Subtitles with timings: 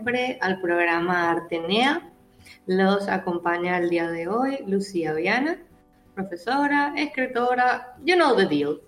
[0.00, 2.10] Siempre al programa Artenea.
[2.66, 5.58] Los acompaña el día de hoy Lucía Viana,
[6.14, 8.80] profesora, escritora, you know the deal.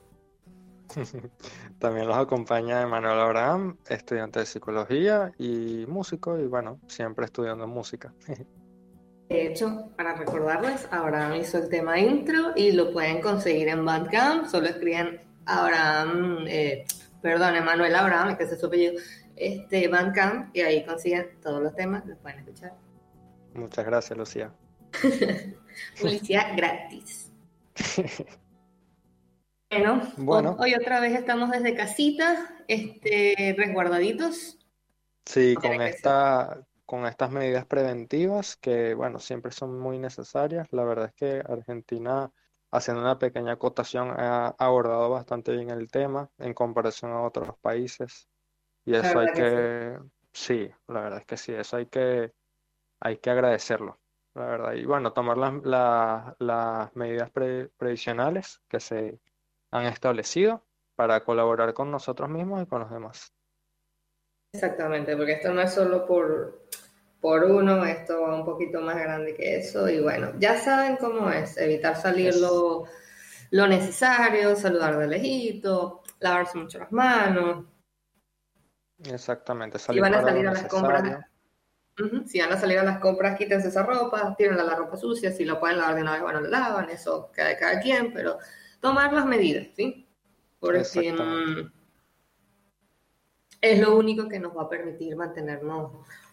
[1.78, 8.14] También los acompaña Emanuel Abraham, estudiante de psicología y músico, y bueno, siempre estudiando música.
[9.28, 14.46] De hecho, para recordarles, Abraham hizo el tema intro y lo pueden conseguir en Bandcamp.
[14.46, 16.84] Solo escriben Abraham, eh,
[17.22, 18.94] perdón, Emanuel Abraham, que es su apellido,
[19.36, 22.74] este Bandcamp y ahí consiguen todos los temas, los pueden escuchar.
[23.54, 24.52] Muchas gracias, Lucía.
[26.00, 27.32] Publicidad gratis.
[30.16, 34.58] bueno, hoy otra vez estamos desde casita, este, resguardaditos.
[35.24, 40.68] Sí, con esta, con estas medidas preventivas que, bueno, siempre son muy necesarias.
[40.72, 42.30] La verdad es que Argentina,
[42.70, 48.28] haciendo una pequeña acotación, ha abordado bastante bien el tema en comparación a otros países.
[48.84, 49.98] Y eso hay que,
[50.32, 50.70] sí.
[50.88, 52.32] la verdad es que sí, eso hay que,
[53.00, 54.00] hay que agradecerlo,
[54.34, 54.72] la verdad.
[54.74, 59.20] Y bueno, tomar las, las, medidas previsionales que se
[59.70, 60.64] han establecido
[60.96, 63.32] para colaborar con nosotros mismos y con los demás.
[64.52, 66.66] Exactamente, porque esto no es solo por,
[67.20, 69.88] por uno, esto va un poquito más grande que eso.
[69.88, 72.84] Y bueno, ya saben cómo es, evitar salir lo,
[73.50, 77.64] lo necesario, saludar de lejito, lavarse mucho las manos,
[79.10, 81.26] Exactamente, van a salir a las compras.
[82.26, 85.44] Si van a salir a las compras, quítense esa ropa, tírenla la ropa sucia, si
[85.44, 88.38] lo pueden lavar de una vez, bueno, lo lavan, eso de cada quien, pero
[88.80, 90.06] tomar las medidas, ¿sí?
[90.58, 91.70] Porque mm,
[93.60, 95.92] es lo único que nos va a permitir mantenernos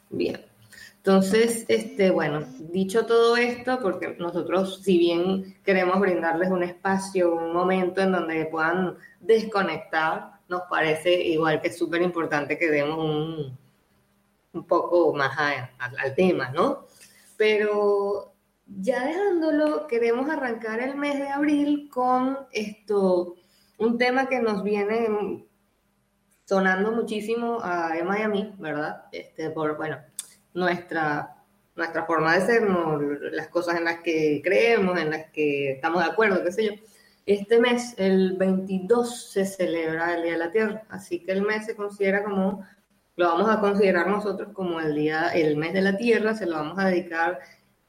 [0.10, 0.46] bien.
[0.98, 7.54] Entonces, este, bueno, dicho todo esto, porque nosotros, si bien queremos brindarles un espacio, un
[7.54, 13.58] momento en donde puedan desconectar, nos parece igual que es súper importante que demos un,
[14.54, 16.88] un poco más al tema, ¿no?
[17.38, 18.34] Pero
[18.66, 23.36] ya dejándolo, queremos arrancar el mes de abril con esto,
[23.78, 25.48] un tema que nos viene
[26.46, 29.06] sonando muchísimo a Emma y a mí, ¿verdad?
[29.12, 29.98] Este, por, bueno,
[30.54, 31.36] nuestra,
[31.76, 32.68] nuestra forma de ser,
[33.32, 36.72] las cosas en las que creemos, en las que estamos de acuerdo, qué sé yo.
[37.30, 41.64] Este mes, el 22, se celebra el Día de la Tierra, así que el mes
[41.68, 42.66] se considera como,
[43.18, 46.56] lo vamos a considerar nosotros como el día, el mes de la Tierra, se lo
[46.56, 47.38] vamos a dedicar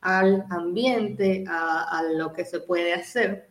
[0.03, 3.49] al ambiente, a, lo que se puede hacer.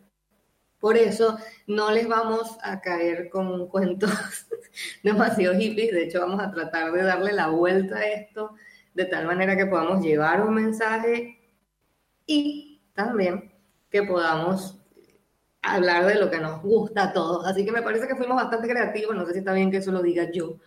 [0.78, 4.12] Por eso no les vamos a caer con cuentos
[5.04, 8.54] demasiado hippies, de hecho vamos a tratar de darle la vuelta a esto
[8.94, 11.40] de tal manera que podamos llevar un mensaje
[12.28, 13.52] y también
[13.90, 14.79] que podamos
[15.62, 17.46] hablar de lo que nos gusta a todos.
[17.46, 19.92] Así que me parece que fuimos bastante creativos, no sé si está bien que eso
[19.92, 20.58] lo diga yo,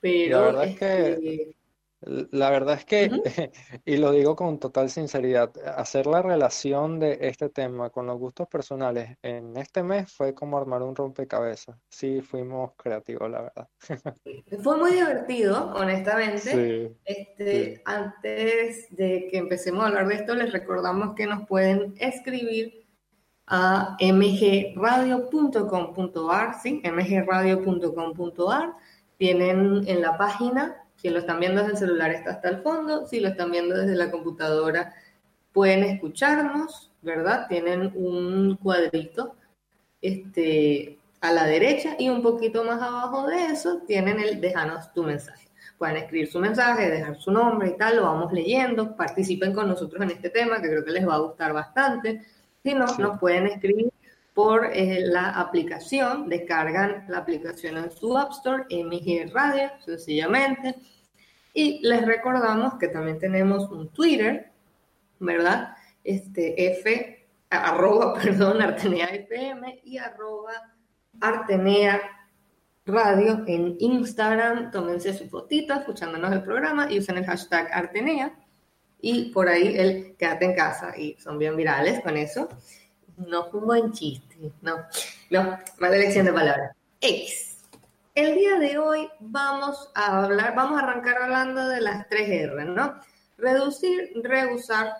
[0.00, 0.38] pero...
[0.38, 1.56] La verdad es que, este,
[2.00, 3.10] la verdad es que
[3.84, 8.46] y lo digo con total sinceridad, hacer la relación de este tema con los gustos
[8.48, 11.76] personales en este mes fue como armar un rompecabezas.
[11.88, 13.68] Sí, fuimos creativos, la verdad.
[14.62, 16.96] Fue muy divertido, honestamente.
[17.04, 22.85] este, Antes de que empecemos a hablar de esto, les recordamos que nos pueden escribir
[23.46, 26.82] a mgradio.com.ar, ¿sí?
[26.84, 28.74] mgradio.com.ar.
[29.18, 33.06] Tienen en la página, si lo están viendo desde el celular está hasta el fondo,
[33.06, 34.92] si lo están viendo desde la computadora
[35.56, 37.46] pueden escucharnos, ¿verdad?
[37.48, 39.36] Tienen un cuadrito
[40.02, 45.02] este, a la derecha y un poquito más abajo de eso tienen el déjanos tu
[45.02, 45.48] mensaje.
[45.78, 50.02] Pueden escribir su mensaje, dejar su nombre y tal, lo vamos leyendo, participen con nosotros
[50.02, 52.20] en este tema que creo que les va a gustar bastante
[52.66, 53.92] si no, nos pueden escribir
[54.34, 60.74] por eh, la aplicación, descargan la aplicación en su App Store, MG Radio, sencillamente.
[61.54, 64.50] Y les recordamos que también tenemos un Twitter,
[65.20, 65.76] ¿verdad?
[66.02, 70.74] Este F, arroba, perdón, Artenea IPM y arroba
[71.20, 72.02] Artenea
[72.84, 74.72] Radio en Instagram.
[74.72, 78.36] Tómense su fotito escuchándonos el programa y usen el hashtag Artenea.
[79.00, 80.96] Y por ahí el quédate en casa.
[80.96, 82.48] Y son bien virales con eso.
[83.16, 84.36] No fue un buen chiste.
[84.62, 84.76] No,
[85.30, 86.72] no, mala elección de palabras.
[87.00, 87.58] X.
[88.14, 92.64] El día de hoy vamos a hablar, vamos a arrancar hablando de las tres R,
[92.64, 92.98] ¿no?
[93.36, 94.94] Reducir, reusar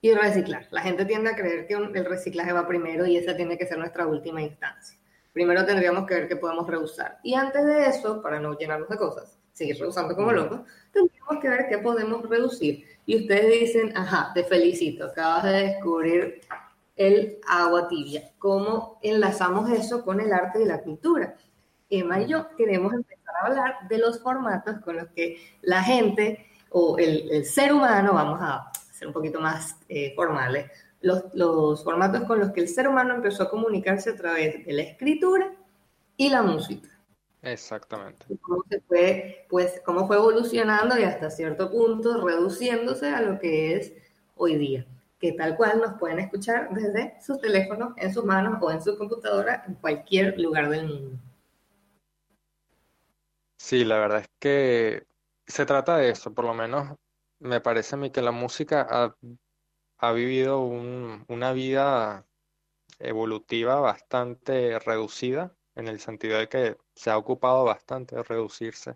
[0.00, 0.68] y reciclar.
[0.70, 3.78] La gente tiende a creer que el reciclaje va primero y esa tiene que ser
[3.78, 4.98] nuestra última instancia.
[5.32, 7.18] Primero tendríamos que ver qué podemos reusar.
[7.22, 10.60] Y antes de eso, para no llenarnos de cosas, seguir reusando como locos,
[11.38, 12.84] que ver qué podemos reducir.
[13.06, 16.40] Y ustedes dicen, ajá, te felicito, acabas de descubrir
[16.96, 18.30] el agua tibia.
[18.38, 21.34] ¿Cómo enlazamos eso con el arte y la cultura?
[21.88, 26.46] Emma y yo queremos empezar a hablar de los formatos con los que la gente
[26.70, 32.24] o el, ser humano, vamos a ser un poquito más eh, formales, los, los, formatos
[32.24, 35.52] con los que el ser humano empezó a comunicarse a través de la escritura
[36.16, 36.88] y la música.
[37.42, 38.26] Exactamente.
[38.42, 43.74] cómo, se fue, pues, cómo fue evolucionando y hasta cierto punto reduciéndose a lo que
[43.76, 43.92] es
[44.36, 44.86] hoy día,
[45.18, 48.96] que tal cual nos pueden escuchar desde sus teléfonos, en sus manos o en su
[48.96, 51.18] computadora, en cualquier lugar del mundo.
[53.58, 55.06] Sí, la verdad es que
[55.46, 56.96] se trata de eso, por lo menos
[57.38, 59.16] me parece a mí que la música ha,
[59.98, 62.26] ha vivido un- una vida
[63.00, 68.94] evolutiva bastante reducida, en el sentido de que se ha ocupado bastante de reducirse.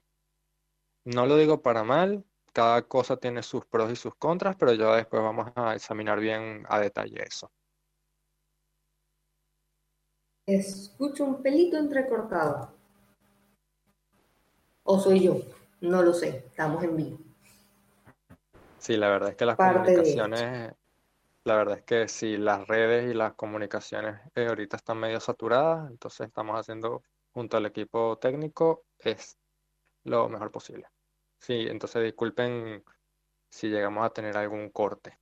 [1.07, 2.23] No lo digo para mal,
[2.53, 6.67] cada cosa tiene sus pros y sus contras, pero ya después vamos a examinar bien
[6.69, 7.51] a detalle eso.
[10.47, 12.75] Escucho un pelito entrecortado.
[14.83, 15.39] ¿O soy yo?
[15.81, 17.19] No lo sé, estamos en vivo.
[18.81, 20.75] Sí, la verdad es que las Parte comunicaciones,
[21.45, 25.91] la verdad es que sí, las redes y las comunicaciones eh, ahorita están medio saturadas,
[25.91, 27.03] entonces estamos haciendo
[27.35, 29.37] junto al equipo técnico es
[30.05, 30.87] lo mejor posible.
[31.39, 32.83] Sí, entonces disculpen
[33.51, 35.19] si llegamos a tener algún corte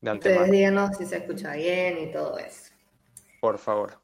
[0.00, 2.72] de Ustedes díganos si se escucha bien y todo eso.
[3.40, 4.00] por favor.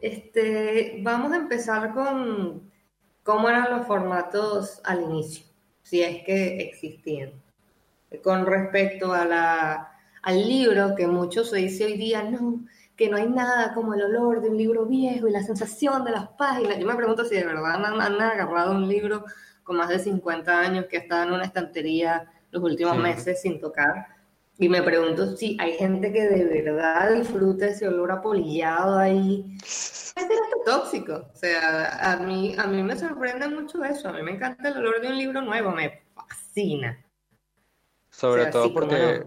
[0.00, 2.70] Este, vamos a empezar con
[3.22, 5.46] cómo eran los formatos al inicio,
[5.82, 7.32] si es que existían.
[8.22, 12.64] Con respecto a la, al libro, que mucho se dice hoy día, no,
[13.02, 16.12] que no hay nada como el olor de un libro viejo y la sensación de
[16.12, 16.78] las páginas.
[16.78, 19.24] Yo me pregunto si de verdad han, han agarrado un libro
[19.64, 23.02] con más de 50 años que ha estado en una estantería los últimos Sí.
[23.02, 24.06] meses sin tocar.
[24.56, 29.56] Y me pregunto si hay gente que de verdad disfruta ese olor apolillado ahí.
[29.60, 30.28] Hasta
[30.64, 31.26] tóxico.
[31.32, 34.10] O sea, a mí, a mí me sorprende mucho eso.
[34.10, 37.04] A mí me encanta el olor de un libro nuevo, me fascina.
[38.10, 39.24] Sobre sea, todo porque,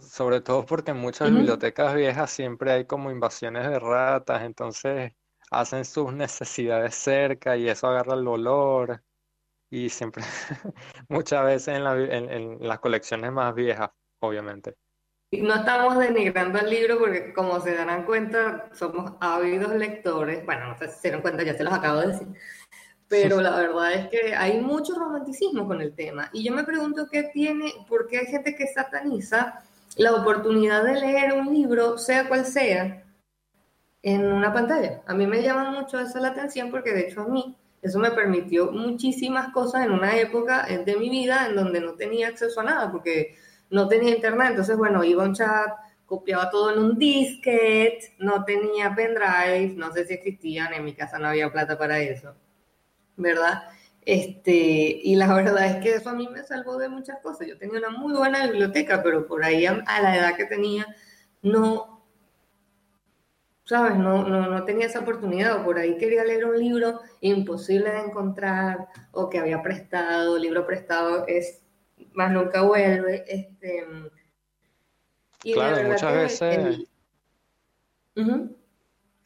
[0.00, 1.32] sobre todo porque en muchas Ujú.
[1.32, 5.12] bibliotecas viejas siempre hay como invasiones de ratas, entonces
[5.50, 9.02] hacen sus necesidades cerca y eso agarra el olor.
[9.70, 10.24] Y siempre,
[11.08, 13.90] muchas veces en, la en- en las colecciones más viejas,
[14.20, 14.76] obviamente.
[15.32, 20.44] No estamos denigrando el libro porque, como se darán cuenta, somos ávidos lectores.
[20.44, 22.26] Bueno, no sé si se dieron cuenta, ya se los acabo de decir.
[23.08, 26.30] Pero la verdad es que hay mucho romanticismo con el tema.
[26.32, 29.62] Y yo me pregunto qué tiene, por qué hay gente que sataniza
[29.96, 33.04] la oportunidad de leer un libro, sea cual sea,
[34.02, 35.02] en una pantalla.
[35.06, 38.10] A mí me llama mucho eso la atención porque de hecho a mí eso me
[38.10, 42.64] permitió muchísimas cosas en una época de mi vida en donde no tenía acceso a
[42.64, 43.36] nada porque
[43.70, 44.50] no tenía internet.
[44.50, 45.70] Entonces, bueno, iba a un chat,
[46.06, 51.18] copiaba todo en un disquete, no tenía pendrive, no sé si existían, en mi casa
[51.18, 52.34] no había plata para eso,
[53.16, 53.62] ¿verdad?
[54.02, 57.46] Este, y la verdad es que eso a mí me salvó de muchas cosas.
[57.48, 60.86] Yo tenía una muy buena biblioteca, pero por ahí a, a la edad que tenía,
[61.42, 62.04] no,
[63.64, 63.96] ¿sabes?
[63.96, 68.00] No, no, no tenía esa oportunidad, o por ahí quería leer un libro imposible de
[68.00, 71.62] encontrar, o que había prestado, libro prestado es
[72.12, 73.86] más nunca vuelve, este,
[75.42, 76.88] y Claro, verdad muchas veces, el-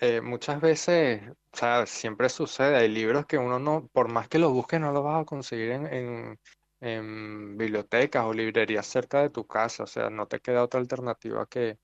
[0.00, 1.22] eh, muchas veces,
[1.54, 4.90] o sea, siempre sucede, hay libros que uno no, por más que los busques, no
[4.92, 6.40] los vas a conseguir en, en,
[6.80, 11.46] en bibliotecas o librerías cerca de tu casa, o sea, no te queda otra alternativa
[11.46, 11.78] que,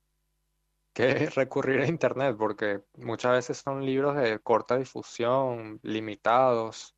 [0.93, 6.97] que recurrir a internet, porque muchas veces son libros de corta difusión, limitados.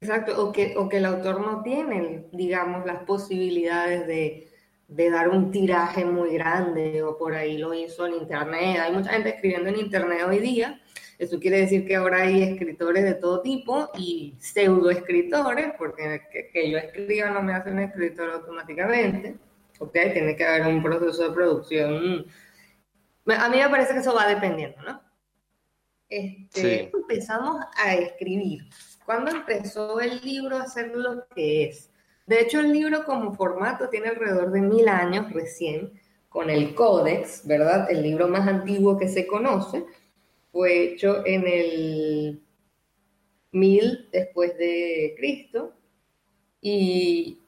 [0.00, 4.48] Exacto, o que, o que el autor no tiene, digamos, las posibilidades de,
[4.86, 8.78] de dar un tiraje muy grande, o por ahí lo hizo en internet.
[8.80, 10.80] Hay mucha gente escribiendo en internet hoy día.
[11.18, 16.50] Eso quiere decir que ahora hay escritores de todo tipo y pseudo escritores, porque que,
[16.50, 19.36] que yo escriba no me hace un escritor automáticamente.
[19.78, 19.92] ¿Ok?
[19.92, 22.26] Tiene que haber un proceso de producción.
[23.26, 25.06] A mí me parece que eso va dependiendo, ¿no?
[26.08, 28.68] este, empezamos a escribir.
[29.04, 31.90] ¿Cuándo empezó el libro a ser lo que es?
[32.26, 35.92] De hecho, el libro como formato tiene alrededor de mil años recién,
[36.28, 37.90] con el Códex, ¿verdad?
[37.90, 39.86] El libro más antiguo que se conoce.
[40.56, 42.42] Fue hecho en el
[43.52, 45.74] mil después de Cristo
[46.62, 47.42] y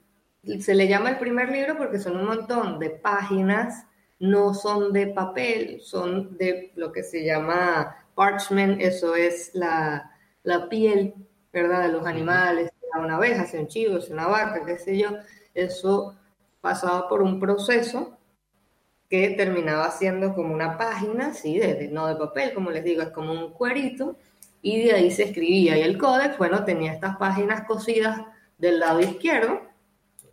[0.61, 3.87] se le llama el primer libro porque son un montón de páginas,
[4.19, 10.13] no son de papel, son de lo que se llama parchment, eso es la,
[10.69, 11.15] piel,
[11.51, 11.85] ¿verdad?
[11.85, 15.13] De los animales, sea una abeja, sea un chivo, sea una vaca, qué sé yo.
[15.55, 16.15] Eso
[16.61, 18.18] pasaba por un proceso
[19.09, 23.11] que terminaba siendo como una página, sí, de, no de papel, como les digo, es
[23.11, 24.17] como un cuerito,
[24.61, 25.79] y de ahí se escribía.
[25.79, 28.21] Y el códex, bueno, tenía estas páginas cosidas
[28.59, 29.63] del lado izquierdo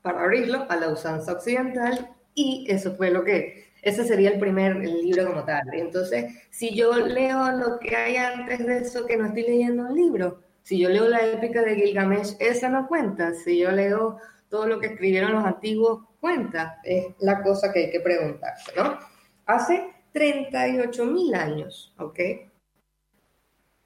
[0.02, 4.78] para abrirlo a la usanza occidental, y eso fue lo que ese sería el primer
[4.78, 5.62] libro como tal.
[5.74, 9.96] Entonces, si yo leo lo que hay antes de eso, que no estoy leyendo un
[9.96, 13.36] libro, si yo leo la épica de Gilgamesh, esa no cuenta.
[13.36, 14.18] Si yo leo
[14.56, 16.80] todo lo que escribieron los antiguos, cuenta.
[16.82, 18.98] Es la cosa que hay que preguntarse, ¿no?
[19.46, 22.20] Hace 38 mil años, ¿ok?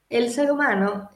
[0.09, 1.09] El ser humano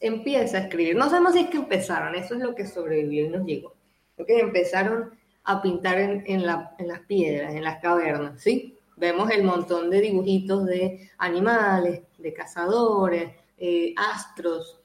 [0.00, 0.96] empieza a escribir.
[0.96, 3.74] No sabemos si es que empezaron, eso es lo que sobrevivió y nos llegó.
[4.18, 4.28] ¿Ok?
[4.28, 8.76] Empezaron a pintar en, las piedras, en las cavernas, ¿sí?
[8.96, 14.79] Vemos el montón de dibujitos de animales, de cazadores, eh, astros,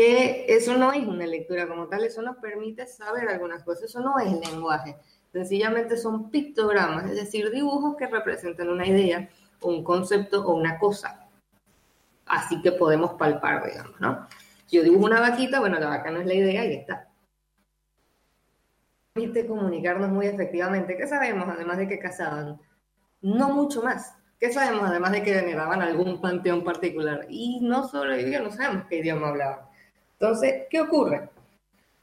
[0.00, 4.00] que eso no es una lectura como tal, eso nos permite saber algunas cosas, eso
[4.00, 4.96] no es lenguaje,
[5.30, 9.28] sencillamente son pictogramas, es decir, dibujos que representan una idea,
[9.60, 11.28] un concepto o una cosa.
[12.24, 14.26] Así que podemos palpar, digamos, ¿no?
[14.70, 17.10] Yo dibujo una vaquita, bueno, la vaca no es la idea y está
[19.12, 20.96] permite comunicarnos muy efectivamente.
[20.96, 22.58] ¿Qué sabemos además de que cazaban?
[23.20, 24.14] No mucho más.
[24.38, 27.26] ¿Qué sabemos además de que veneraban algún panteón particular?
[27.28, 29.69] Y no sobrevivió, no sabemos qué idioma hablaban.
[30.20, 31.30] Entonces, ¿qué ocurre?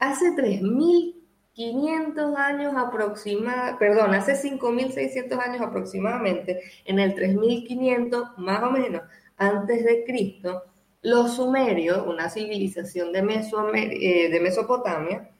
[0.00, 9.02] Hace 3.500 años aproximadamente, perdón, hace 5.600 años aproximadamente, en el 3.500 más o menos
[9.36, 10.64] antes de Cristo,
[11.02, 15.30] los sumerios, una civilización de, eh, Mesopotamia,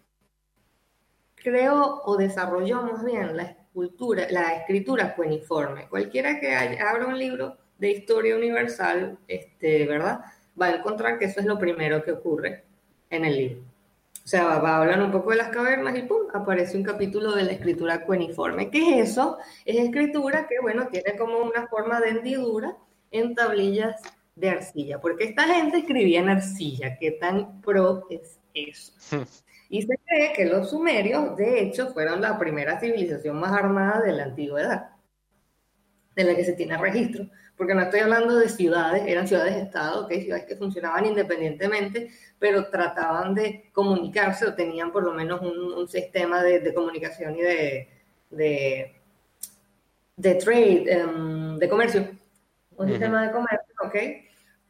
[1.34, 5.88] creó o desarrolló más bien la escritura cueniforme.
[5.88, 10.20] Cualquiera que abra un libro de historia universal, este, ¿verdad?
[10.60, 12.67] Va a encontrar que eso es lo primero que ocurre
[13.10, 13.62] en el libro.
[14.24, 16.26] O sea, va, a hablar un poco de las cavernas y ¡pum!
[16.34, 18.70] aparece un capítulo de la escritura cueniforme.
[18.70, 19.38] ¿Qué es eso?
[19.64, 22.76] Es escritura que, bueno, tiene como una forma de hendidura
[23.10, 24.02] en tablillas
[24.36, 26.98] de arcilla, porque esta gente escribía en arcilla.
[26.98, 28.92] ¿Qué tan pro es eso?
[29.70, 34.12] Y se cree que los sumerios, de hecho, fueron la primera civilización más armada de
[34.12, 34.92] la antigüedad,
[36.16, 37.28] de la que se tiene registro.
[37.54, 43.34] Porque no estoy hablando de ciudades, eran ciudades-estado, okay, ciudades que funcionaban independientemente, pero trataban
[43.34, 47.88] de comunicarse o tenían por lo menos un, sistema de, comunicación y de,
[48.30, 48.96] de,
[50.16, 52.08] de trade, em, de comercio.
[52.76, 53.96] Un sistema de comercio, ¿ok?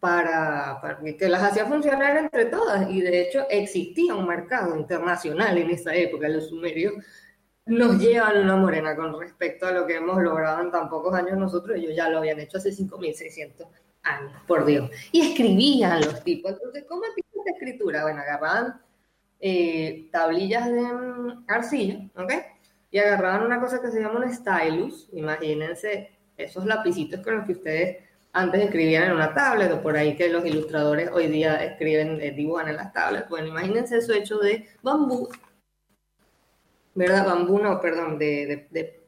[0.00, 0.80] para,
[1.18, 2.90] que las hacía funcionar entre todas.
[2.90, 6.28] Y de hecho existía un mercado internacional en esa época.
[6.28, 6.94] Los sumerios
[7.66, 11.36] nos llevan una morena con respecto a lo que hemos logrado en tan pocos años
[11.36, 11.76] nosotros.
[11.76, 13.66] Ellos ya lo habían hecho hace 5.600
[14.02, 14.90] años, por Dios.
[15.12, 16.52] Y escribían los tipos.
[16.52, 17.02] Entonces, ¿cómo
[17.50, 18.02] escritura?
[18.02, 18.80] Bueno, agarraban
[19.40, 22.32] eh, tablillas de mm, arcilla, ¿ok?
[22.90, 25.08] Y agarraban una cosa que se llama un stylus.
[25.12, 27.96] Imagínense esos lapicitos con los que ustedes
[28.32, 32.30] antes escribían en una tablet o por ahí que los ilustradores hoy día escriben, eh,
[32.30, 33.28] dibujan en las tablets.
[33.28, 35.28] Bueno, imagínense eso hecho de bambú,
[36.94, 37.26] ¿verdad?
[37.26, 39.00] Bambú, no, perdón, de,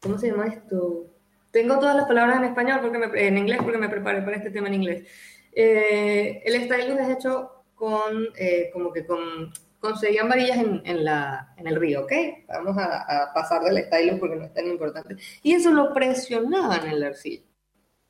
[0.00, 1.06] ¿cómo se llama esto?
[1.50, 4.68] Tengo todas las palabras en español, porque en inglés, porque me preparé para este tema
[4.68, 5.08] en inglés.
[5.52, 11.66] Eh, el stylus es hecho con, eh, como que con, conseguían varillas en, la, en
[11.66, 12.12] el río, ¿ok?
[12.48, 15.16] Vamos a, a pasar del stylus porque no es tan importante.
[15.42, 17.42] Y eso lo presionaban en la arcilla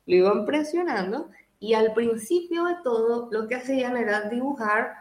[0.05, 4.93] lo iban presionando y al principio de todo lo que hacían era dibujar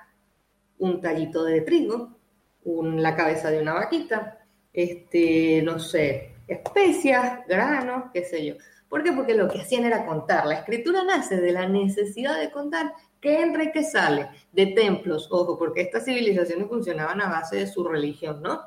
[0.79, 2.19] un tallito de trigo,
[2.65, 4.39] un, la cabeza de una vaquita,
[4.73, 8.55] este, no sé, especias, granos, qué sé yo.
[8.93, 9.13] ¿Por qué?
[9.13, 10.45] Porque lo que hacían era contar.
[10.45, 15.29] La escritura nace de la necesidad de contar qué entra y qué sale de templos,
[15.31, 18.61] ojo, porque estas civilizaciones funcionaban a base de su religión, ¿no?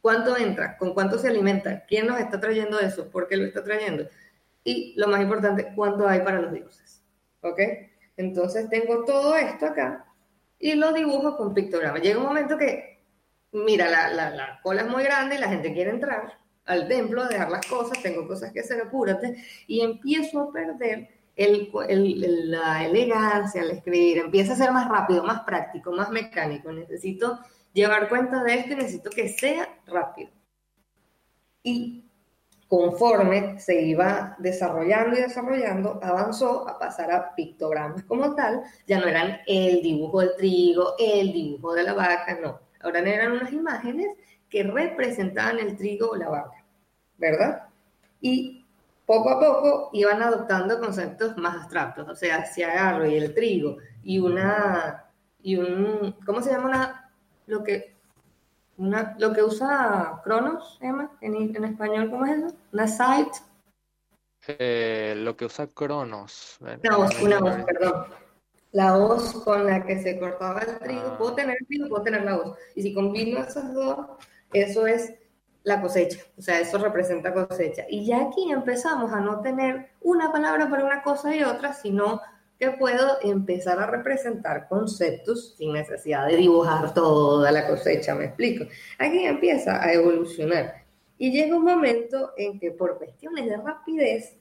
[0.00, 0.78] ¿Cuánto entra?
[0.78, 1.84] ¿Con cuánto se alimenta?
[1.84, 3.10] ¿Quién nos está trayendo eso?
[3.10, 4.06] ¿Por qué lo está trayendo?
[4.64, 7.02] y lo más importante, cuánto hay para los dioses.
[7.42, 7.60] ¿Ok?
[8.16, 10.06] Entonces tengo todo esto acá
[10.58, 12.00] y lo dibujo con pictogramas.
[12.00, 13.02] Llega un momento que,
[13.52, 16.39] mira, la, la, cola es muy grande y la gente quiere entrar
[16.70, 19.36] al templo a dejar las cosas, tengo cosas que hacer, apúrate,
[19.66, 25.90] y empiezo a perder la elegancia al escribir empieza a ser más rápido, más práctico,
[25.90, 26.70] más mecánico.
[26.70, 27.38] Necesito
[27.72, 30.30] llevar cuenta de esto y necesito que sea rápido.
[31.62, 32.04] Y
[32.68, 38.62] conforme se iba desarrollando y desarrollando, avanzó a pasar a pictogramas como tal.
[38.86, 42.60] Ya no eran el dibujo del trigo, el dibujo de la vaca, no.
[42.80, 44.08] Ahora eran unas imágenes
[44.50, 46.59] que representaban el trigo o la vaca,
[47.20, 47.68] ¿verdad?
[48.20, 48.66] Y
[49.06, 52.08] poco a poco iban adoptando conceptos más abstractos.
[52.08, 55.04] O sea, si agarro y el trigo y una,
[55.42, 57.12] y un, ¿cómo se llama una,
[57.46, 57.96] lo que,
[58.78, 62.56] una, lo que usa Cronos, Emma, en, en español, ¿cómo es eso?
[62.72, 63.38] Una site.
[64.46, 66.58] Eh, lo que usa Cronos.
[66.60, 68.06] Una voz, una voz, perdón.
[68.72, 71.18] La voz con la que se cortaba el trigo, ah.
[71.18, 72.56] puedo tener el trigo, puedo tener la voz.
[72.76, 74.06] Y si combino esas dos,
[74.52, 75.14] eso es
[75.62, 77.84] la cosecha, o sea, eso representa cosecha.
[77.88, 82.20] Y ya aquí empezamos a no tener una palabra para una cosa y otra, sino
[82.58, 88.66] que puedo empezar a representar conceptos sin necesidad de dibujar toda la cosecha, me explico.
[88.98, 90.84] Aquí empieza a evolucionar.
[91.16, 94.36] Y llega un momento en que por cuestiones de rapidez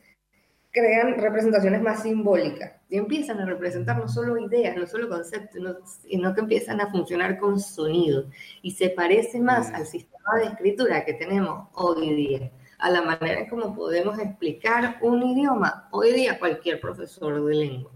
[0.71, 5.61] crean representaciones más simbólicas y empiezan a representar no solo ideas, no solo conceptos,
[6.01, 8.25] sino que empiezan a funcionar con sonido
[8.61, 9.75] y se parece más mm.
[9.75, 14.97] al sistema de escritura que tenemos hoy día, a la manera en cómo podemos explicar
[15.01, 17.91] un idioma hoy día cualquier profesor de lengua.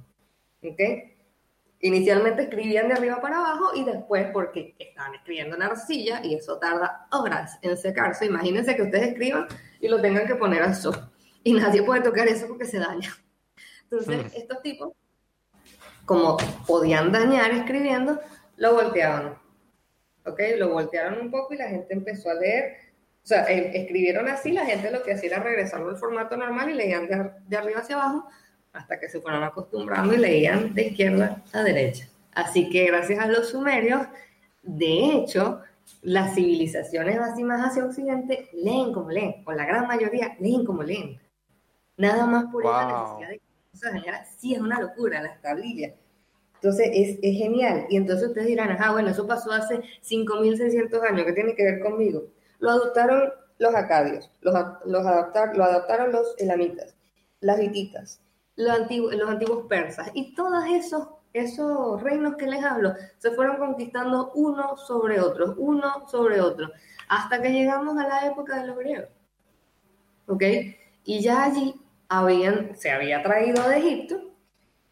[0.62, 1.16] ¿Okay?
[1.80, 6.58] Inicialmente escribían de arriba para abajo y después porque estaban escribiendo en arcilla y eso
[6.58, 8.26] tarda horas en secarse.
[8.26, 9.48] Imagínense que ustedes escriban
[9.82, 10.96] y lo tengan que poner al sol
[11.44, 13.14] y nadie puede tocar eso porque se daña.
[13.84, 14.38] Entonces, mm.
[14.38, 14.94] estos tipos,
[16.06, 18.20] como podían dañar escribiendo,
[18.56, 19.38] lo volteaban.
[20.26, 20.40] ¿Ok?
[20.58, 22.78] Lo voltearon un poco y la gente empezó a leer.
[23.24, 26.70] O sea, eh, escribieron así, la gente lo que hacía era regresarlo al formato normal
[26.70, 28.28] y leían de, de arriba hacia abajo
[28.74, 32.08] hasta que se fueron acostumbrando y leían de izquierda a derecha.
[32.34, 34.02] Así que gracias a los sumerios,
[34.64, 35.62] de hecho,
[36.02, 40.84] las civilizaciones así más hacia occidente leen como leen, o la gran mayoría leen como
[40.84, 41.20] leen.
[41.98, 45.94] Nada más por esa necesidad de que sí es una locura, las tablillas.
[46.64, 47.86] Entonces es, genial.
[47.90, 51.82] Y entonces ustedes dirán, ajá, bueno, eso pasó hace 5.600 años, ¿qué tiene que ver
[51.82, 52.24] conmigo?
[52.60, 56.96] Lo adoptaron los acadios, los, los adaptar, lo adoptaron los elamitas,
[57.42, 58.22] las hititas,
[58.56, 60.10] los, antiguos, los antiguos persas.
[60.14, 66.08] Y todos esos, esos reinos que les hablo se fueron conquistando uno sobre otro, uno
[66.08, 66.72] sobre otro,
[67.10, 69.10] hasta que llegamos a la época de los griegos.
[70.28, 70.44] ¿Ok?
[71.04, 71.76] Y ya allí
[72.08, 74.32] habían, se había traído de Egipto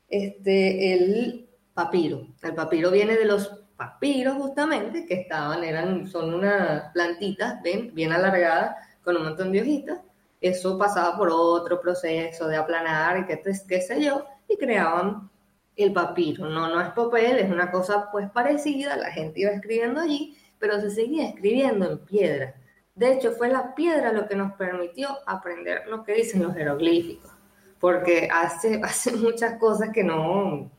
[0.09, 2.27] este, el papiro.
[2.41, 8.11] El papiro viene de los papiros justamente, que estaban, eran, son unas plantitas, ven, bien
[8.11, 9.99] alargadas, con un montón de hojitas.
[10.39, 15.29] Eso pasaba por otro proceso de aplanar y qué, qué sé yo, y creaban
[15.75, 16.47] el papiro.
[16.49, 20.79] No, no es papel, es una cosa pues parecida, la gente iba escribiendo allí, pero
[20.79, 22.55] se seguía escribiendo en piedra.
[22.95, 27.31] De hecho, fue la piedra lo que nos permitió aprender lo que dicen los jeroglíficos,
[27.79, 30.69] porque hace, hace muchas cosas que no,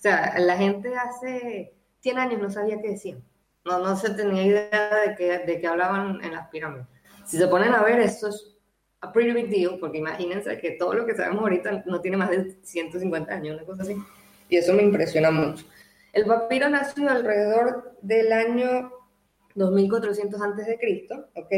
[0.00, 3.22] o sea, la gente hace 100 años no sabía qué decían,
[3.66, 6.86] no, no se tenía idea de que, de que hablaban en las pirámides.
[7.26, 8.56] Si se ponen a ver, eso es
[9.02, 12.30] a pretty big deal, porque imagínense que todo lo que sabemos ahorita no tiene más
[12.30, 13.94] de 150 años, una cosa así,
[14.48, 15.66] y eso me impresiona mucho.
[16.14, 18.90] El papiro nació alrededor del año
[19.54, 21.52] 2400 antes de Cristo, ¿ok?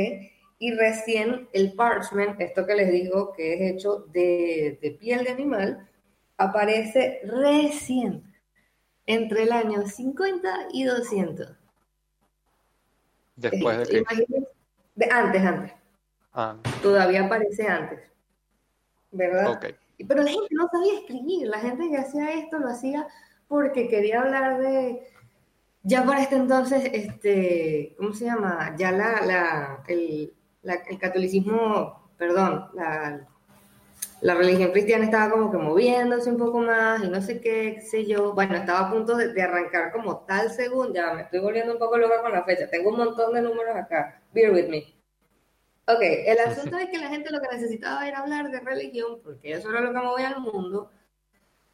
[0.59, 5.89] Y recién el parchment, esto que les digo que es hecho de, piel de animal,
[6.39, 8.32] aparece recién
[9.07, 11.57] entre el año 50 y 200.
[13.37, 14.05] Después de, eh,
[14.95, 15.73] de antes, antes.
[16.33, 16.57] Ah.
[16.83, 18.01] Todavía aparece antes.
[19.11, 19.61] ¿Verdad?
[19.61, 21.49] Pero la gente no sabía escribir.
[21.49, 23.07] La gente que hacía esto lo hacía
[23.49, 25.07] porque quería hablar de
[25.83, 28.75] ya para este entonces, este, ¿cómo se llama?
[28.79, 33.27] Ya la, la, el, el catolicismo, perdón, la,
[34.23, 37.81] la, religión cristiana estaba como que moviéndose un poco más y no sé qué, qué
[37.83, 38.33] sé yo.
[38.33, 41.99] Bueno, estaba a punto de, arrancar como tal según, ya me estoy volviendo un poco
[41.99, 42.69] loca con la fecha.
[42.69, 44.23] Tengo un montón de números acá.
[44.33, 44.95] Bear with me.
[45.87, 49.53] Ok, el asunto es que la gente lo que necesitaba era hablar de religión, porque
[49.53, 50.91] eso era lo que movía al mundo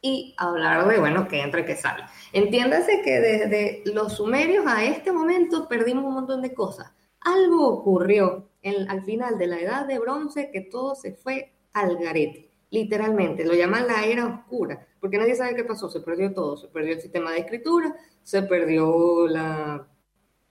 [0.01, 2.03] y hablar de, bueno, que entra y que sale.
[2.33, 6.91] Entiéndase que desde los sumerios a este momento perdimos un montón de cosas.
[7.21, 11.97] Algo ocurrió en, al final de la edad de bronce que todo se fue al
[11.97, 13.45] garete, literalmente.
[13.45, 15.89] Lo llaman la era oscura, porque nadie sabe qué pasó.
[15.89, 16.57] Se perdió todo.
[16.57, 19.87] Se perdió el sistema de escritura, se perdió la,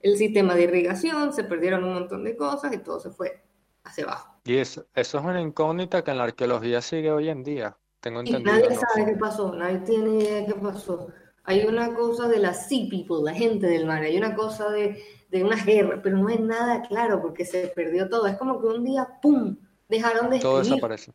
[0.00, 3.42] el sistema de irrigación, se perdieron un montón de cosas y todo se fue
[3.84, 4.34] hacia abajo.
[4.44, 8.20] Y eso, eso es una incógnita que en la arqueología sigue hoy en día Tengo
[8.20, 8.58] entendido.
[8.58, 11.08] nadie sabe qué pasó, nadie tiene idea de qué pasó.
[11.44, 15.02] Hay una cosa de la sea people, la gente del mar, hay una cosa de,
[15.30, 18.26] de una guerra, pero no es nada claro porque se perdió todo.
[18.26, 19.56] Es como que un día, ¡pum!,
[19.88, 21.12] dejaron de Todo desaparece.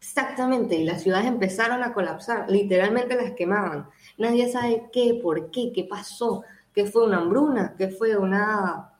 [0.00, 3.88] Exactamente, y las ciudades empezaron a colapsar, literalmente las quemaban.
[4.16, 6.42] Nadie sabe qué, por qué, qué pasó,
[6.74, 8.94] qué fue una hambruna, qué fue una,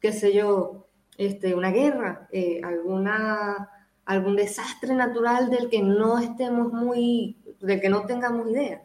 [0.00, 3.70] qué sé yo, este, una guerra, eh, alguna,
[4.04, 8.82] algún desastre natural del que no estemos muy, del que no tengamos idea.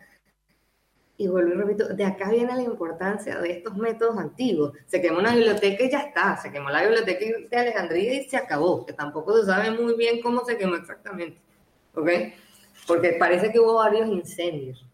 [1.19, 4.71] Y vuelvo y repito, de acá viene la importancia de estos métodos antiguos.
[4.85, 8.37] Se quemó una biblioteca y ya está, se quemó la biblioteca de Alejandría y se
[8.37, 11.41] acabó, que tampoco se sabe muy bien cómo se quemó exactamente.
[11.93, 12.09] ¿Ok?
[12.87, 14.87] Porque parece que hubo varios incendios.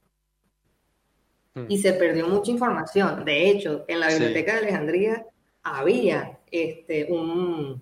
[1.54, 1.66] Hmm.
[1.70, 3.24] Y se perdió mucha información.
[3.24, 5.28] De hecho, en la biblioteca de Alejandría
[5.62, 7.80] había este, un,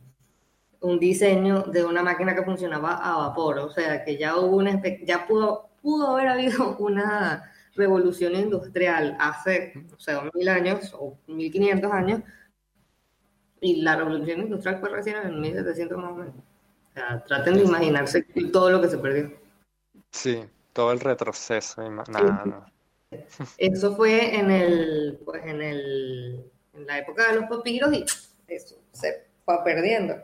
[0.82, 4.82] un diseño de una máquina que funcionaba a vapor, o sea que ya hubo una
[5.06, 11.91] ya pudo, pudo haber habido una revolución industrial hace, o sea, mil años o 1500
[11.91, 12.21] años,
[13.62, 16.36] y la revolución industrial fue recién en 1700 más o menos.
[16.36, 19.31] O sea, traten de imaginarse todo lo que se perdió.
[20.12, 22.71] Sí, todo el retroceso, nada,
[23.57, 28.05] Eso fue en el, pues en el, en la época de los papiros y
[28.47, 30.15] eso se fue perdiendo.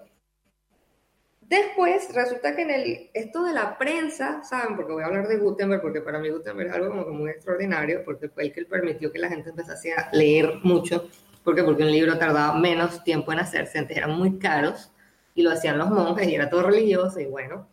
[1.50, 4.76] Después resulta que en el, esto de la prensa, ¿saben?
[4.76, 8.04] Porque voy a hablar de Gutenberg, porque para mí Gutenberg es algo como muy extraordinario,
[8.06, 11.10] porque fue el que permitió que la gente empezase a leer mucho.
[11.44, 11.64] ¿Por qué?
[11.64, 14.92] Porque un libro tardaba menos tiempo en hacerse, antes eran muy caros
[15.34, 17.68] y lo hacían los monjes y era todo religioso y bueno.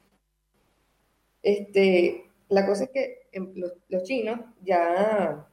[1.43, 5.47] Este, la cosa es que los, los chinos ya,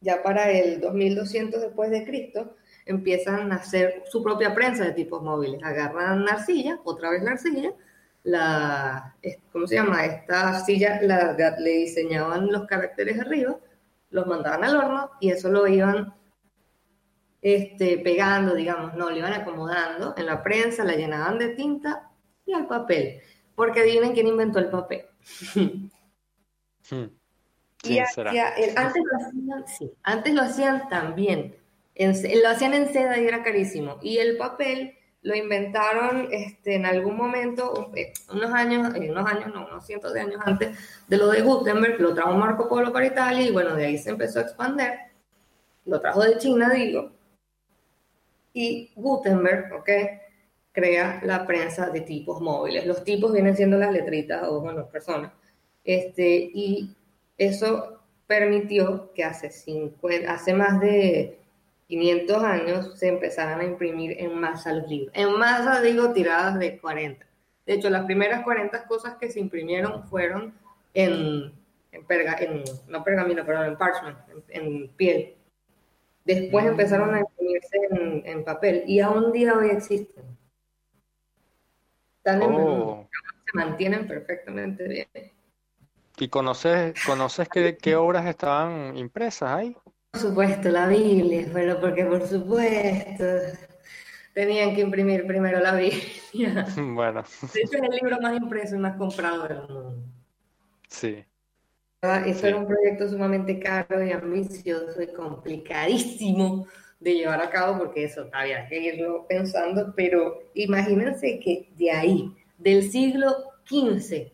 [0.00, 5.22] ya para el 2200 después de Cristo, empiezan a hacer su propia prensa de tipos
[5.22, 5.62] móviles.
[5.62, 7.72] Agarran la arcilla, otra vez la arcilla,
[8.24, 9.16] la,
[9.52, 10.04] ¿cómo se llama?
[10.04, 13.56] Esta silla le diseñaban los caracteres arriba,
[14.10, 16.14] los mandaban al horno y eso lo iban
[17.42, 22.10] este, pegando, digamos, no, lo iban acomodando en la prensa, la llenaban de tinta
[22.46, 23.20] y al papel.
[23.54, 25.06] Porque adivinen quién inventó el papel.
[26.90, 27.06] Hmm.
[27.84, 31.56] y antes, lo hacían, sí, antes lo hacían también
[31.96, 33.98] lo hacían en seda y era carísimo.
[34.02, 39.52] Y el papel lo inventaron este, en algún momento, eh, unos años, eh, unos años,
[39.54, 40.78] no, unos cientos de años antes
[41.08, 44.10] de lo de Gutenberg, lo trajo Marco Polo para Italia y bueno, de ahí se
[44.10, 44.92] empezó a expandir.
[45.86, 47.10] Lo trajo de China, digo.
[48.52, 49.90] Y Gutenberg, ¿ok?
[50.72, 52.86] Crea la prensa de tipos móviles.
[52.86, 55.32] Los tipos vienen siendo las letritas o, bueno, personas.
[55.84, 56.94] Este, y
[57.38, 61.43] eso permitió que hace, 50, hace más de
[61.88, 65.12] 500 años se empezaron a imprimir en masa los libros.
[65.14, 67.26] En masa digo tiradas de 40.
[67.66, 70.54] De hecho, las primeras 40 cosas que se imprimieron fueron
[70.92, 71.52] en,
[71.92, 74.18] en, no pergamino, pero en parchment,
[74.48, 75.34] en, piel.
[76.24, 76.68] Después mm.
[76.68, 77.78] empezaron a imprimirse
[78.24, 80.24] en, papel y aún día hoy existen.
[82.18, 83.06] Están oh.
[83.12, 85.08] se mantienen perfectamente bien.
[86.16, 89.76] ¿Y conoces, conoces qué, qué obras estaban impresas ahí?
[90.14, 93.24] Por supuesto, la Biblia, pero porque por supuesto
[94.32, 96.66] tenían que imprimir primero la Biblia.
[96.76, 97.24] Bueno.
[97.52, 100.04] De hecho, es el libro más impreso y más comprado del mundo.
[100.88, 101.24] Sí.
[102.26, 106.68] Eso era un proyecto sumamente caro y ambicioso y complicadísimo
[107.00, 112.32] de llevar a cabo porque eso había que irlo pensando, pero imagínense que de ahí,
[112.56, 113.34] del siglo
[113.68, 114.30] XV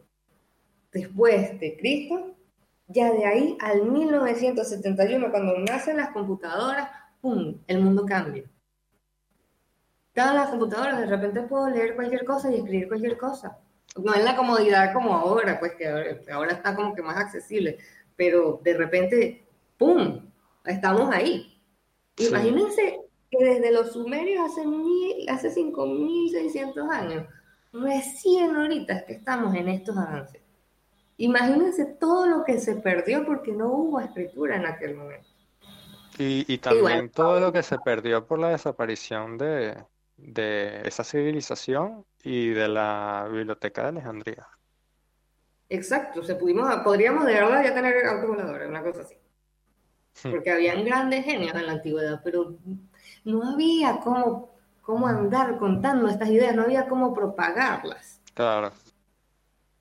[0.93, 2.37] después de Cristo,
[2.93, 8.45] ya de ahí al 1971, cuando nacen las computadoras, ¡pum!, el mundo cambia.
[10.13, 13.59] Todas las computadoras, de repente puedo leer cualquier cosa y escribir cualquier cosa.
[13.97, 15.87] No es la comodidad como ahora, pues que
[16.33, 17.79] ahora está como que más accesible,
[18.17, 19.47] pero de repente,
[19.79, 20.29] ¡pum!,
[20.65, 21.61] estamos ahí.
[22.19, 23.01] Imagínense
[23.31, 27.27] que desde los sumerios hace, mil, hace 5.600 años,
[27.73, 30.40] recién ahorita que estamos en estos avances.
[31.21, 35.29] Imagínense todo lo que se perdió porque no hubo escritura en aquel momento.
[36.17, 39.85] Y, también todo lo que se perdió por la desaparición de,
[40.17, 44.49] esa civilización y de la biblioteca de Alejandría.
[45.69, 49.17] Exacto, se pudimos, podríamos de verdad ya tener autovoladores, una cosa así.
[50.25, 50.31] Hmm.
[50.31, 52.57] Porque habían grandes genios en la antigüedad, pero
[53.25, 58.23] no había cómo, cómo andar contando estas ideas, no había cómo propagarlas.
[58.35, 58.73] Claro.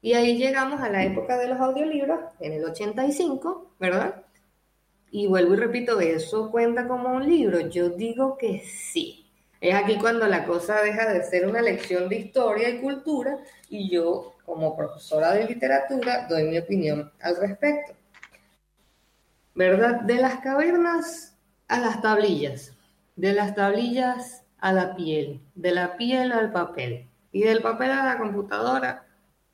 [0.02, 4.24] Y ahí llegamos a la época de los audiolibros, en el 85, ¿verdad?
[5.12, 7.60] Y vuelvo y repito, ¿eso cuenta como un libro?
[7.62, 9.26] Yo digo que sí.
[9.60, 13.90] Es aquí cuando la cosa deja de ser una lección de historia y cultura y
[13.90, 17.94] yo como profesora de literatura, doy mi opinión al respecto.
[19.54, 20.02] ¿Verdad?
[20.02, 22.74] De las cavernas a las tablillas,
[23.18, 28.06] de las tablillas a la piel, de la piel al papel y del papel a
[28.06, 29.06] la computadora,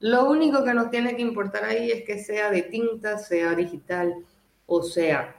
[0.06, 4.14] lo único que nos tiene que importar ahí es que sea de tinta, sea digital
[4.68, 5.36] o sea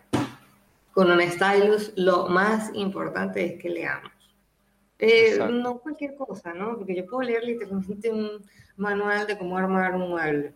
[0.93, 4.11] con un stylus, lo más importante es que leamos.
[4.99, 6.79] Eh, no cualquier cosa, ¿no?
[6.79, 8.45] Porque yo puedo leer literalmente un
[8.77, 10.53] manual de cómo armar un mueble.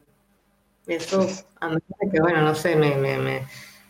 [0.89, 1.25] Eso,
[1.61, 1.77] a mí
[2.11, 3.43] que, bueno, no sé, me, me, me,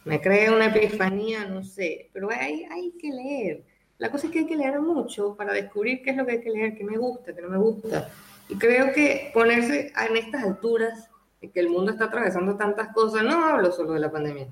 [0.04, 3.62] me crea una epifanía, no sé, pero hay, hay que leer.
[3.96, 6.40] La cosa es que hay que leer mucho para descubrir qué es lo que hay
[6.42, 8.10] que leer, qué me gusta, qué no me gusta.
[8.50, 11.08] Y creo que ponerse en estas alturas,
[11.40, 14.48] que el mundo está atravesando tantas cosas, no hablo solo de la pandemia,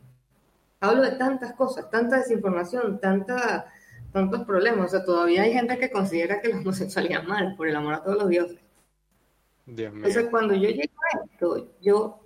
[0.80, 3.66] hablo de tantas cosas, tanta desinformación, tanta,
[4.12, 4.86] tantos problemas.
[4.86, 7.94] O sea, todavía hay gente que considera que la homosexualidad es mal, por el amor
[7.94, 8.58] a todos los dioses.
[9.66, 10.06] Dios mío.
[10.06, 12.20] Entonces, cuando yo llego a esto, yo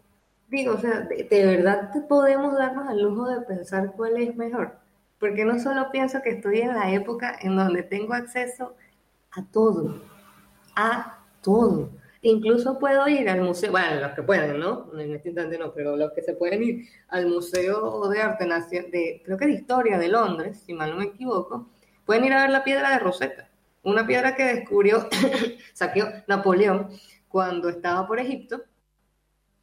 [0.49, 4.77] digo, o sea, de, de verdad podemos darnos el lujo de pensar cuál es mejor.
[5.19, 8.77] Porque no solo pienso que estoy en la época en donde tengo acceso
[9.31, 10.03] a todo,
[10.77, 11.91] a todo.
[12.23, 14.89] Incluso puedo ir al museo, bueno, los que pueden, ¿no?
[14.99, 19.23] En este instante no, pero los que se pueden ir al Museo de Arte de,
[19.25, 21.69] creo que de Historia de Londres, si mal no me equivoco,
[22.07, 23.49] pueden ir a ver la piedra de Rosetta,
[23.83, 25.09] una piedra que descubrió,
[25.75, 26.91] saqueó Napoleón
[27.29, 28.63] cuando estaba por Egipto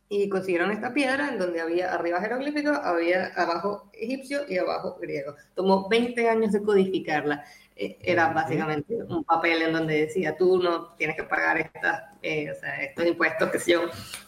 [0.09, 5.35] y consiguieron esta piedra en donde había arriba jeroglífico, había abajo egipcio y abajo griego.
[5.53, 7.45] Tomó 20 años de codificarla.
[7.81, 12.51] Eh, era básicamente un papel en donde decía, tú no tienes que pagar estas, eh,
[12.51, 13.83] o sea, estos impuestos, que sé yo.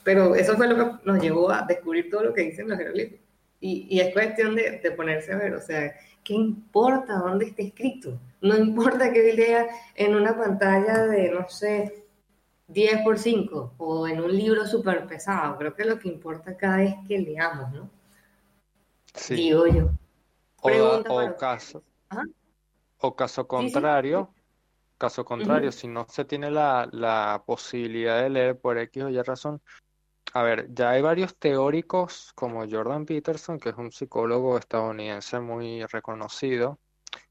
[0.06, 3.20] Pero eso fue lo que nos llevó a descubrir todo lo que dicen los jeroglíficos.
[3.60, 7.64] Y, y es cuestión de, de, ponerse a ver, o sea, ¿qué importa dónde esté
[7.64, 8.18] escrito?
[8.40, 12.06] No importa que lea en una pantalla de, no sé,
[12.70, 15.58] 10 por 5 o en un libro súper pesado.
[15.58, 17.90] Creo que lo que importa acá es que leamos, ¿no?
[19.14, 19.36] Sí.
[19.36, 19.90] Digo yo.
[20.62, 21.84] o, caso,
[23.02, 24.34] o caso contrario,
[24.98, 29.22] caso contrario, si no se tiene la, la posibilidad de leer por X o Y
[29.22, 29.62] razón,
[30.34, 35.86] a ver, ya hay varios teóricos como Jordan Peterson, que es un psicólogo estadounidense muy
[35.86, 36.80] reconocido,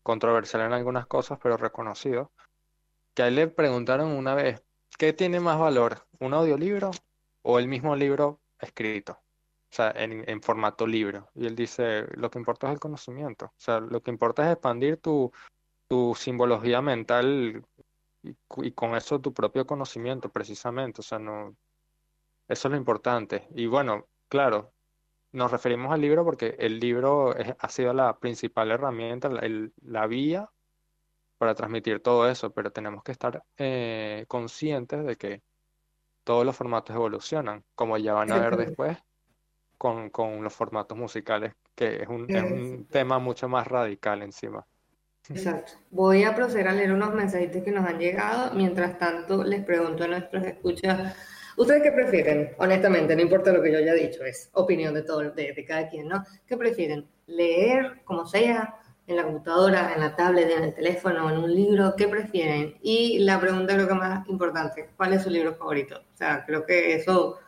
[0.03, 2.33] controversial en algunas cosas, pero reconocido,
[3.15, 4.63] que a él le preguntaron una vez,
[5.01, 6.07] ¿Qué tiene más valor?
[6.19, 6.91] ¿Un audiolibro
[7.41, 9.13] o el mismo libro escrito?
[9.13, 11.31] O sea, en, formato libro.
[11.35, 13.47] Y él dice, lo que importa es el conocimiento.
[13.47, 15.33] O sea, lo que importa es expandir tu,
[15.90, 17.64] tu simbología mental
[18.22, 21.00] y, con eso tu propio conocimiento, precisamente.
[21.00, 21.57] O sea, no,
[22.46, 23.48] eso es lo importante.
[23.57, 24.72] Y bueno, claro,
[25.33, 29.29] nos referimos al libro porque el libro ha sido la principal herramienta,
[29.83, 30.48] la vía
[31.38, 35.42] para transmitir todo eso, pero tenemos que estar eh, conscientes de que
[36.22, 38.96] todos los formatos evolucionan, como ya van a ver después
[39.76, 44.64] con, con los formatos musicales, que es un, es un tema mucho más radical encima.
[45.31, 45.73] Exacto.
[45.90, 48.55] Voy a proceder a leer unos mensajitos que nos han llegado.
[48.55, 51.14] Mientras tanto, les pregunto a nuestros escuchas,
[51.57, 52.51] ¿ustedes qué prefieren?
[52.59, 55.88] Honestamente, no importa lo que yo haya dicho, es opinión de todo, de, de cada
[55.88, 56.25] quien, ¿no?
[56.47, 57.07] ¿Qué prefieren?
[57.27, 58.77] ¿Leer como sea?
[59.11, 62.77] en la computadora, en la tablet, en el teléfono, en un libro, ¿qué prefieren?
[62.81, 65.97] Y la pregunta creo que más importante, ¿cuál es su libro favorito?
[65.99, 67.38] O sea, creo que eso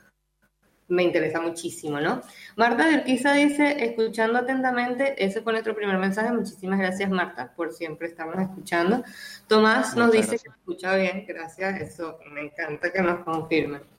[0.92, 2.20] me interesa muchísimo, ¿no?
[2.56, 7.72] Marta de Urquiza dice, escuchando atentamente, ese fue nuestro primer mensaje, muchísimas gracias Marta por
[7.72, 9.02] siempre estarnos escuchando.
[9.48, 13.91] Tomás nos dice que escucha bien, gracias, eso me encanta que nos confirmen.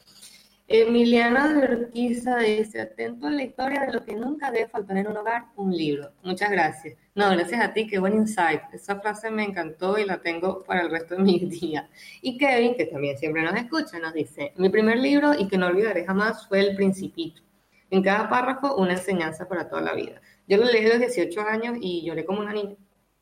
[0.65, 5.07] Emiliana de Urquiza dice, atento a la historia de lo que nunca debe faltar en
[5.07, 6.13] un hogar, un libro.
[6.23, 6.95] Muchas gracias.
[7.15, 8.61] No, gracias a ti, qué buen insight.
[8.71, 11.85] Esa frase me encantó y la tengo para el resto de mis días.
[12.21, 15.67] Y Kevin, que también siempre nos escucha, nos dice, mi primer libro y que no
[15.67, 17.41] olvidaré jamás fue El Principito.
[17.89, 20.21] En cada párrafo una enseñanza para toda la vida.
[20.47, 22.75] Yo lo leí a los 18 años y lloré como una niña,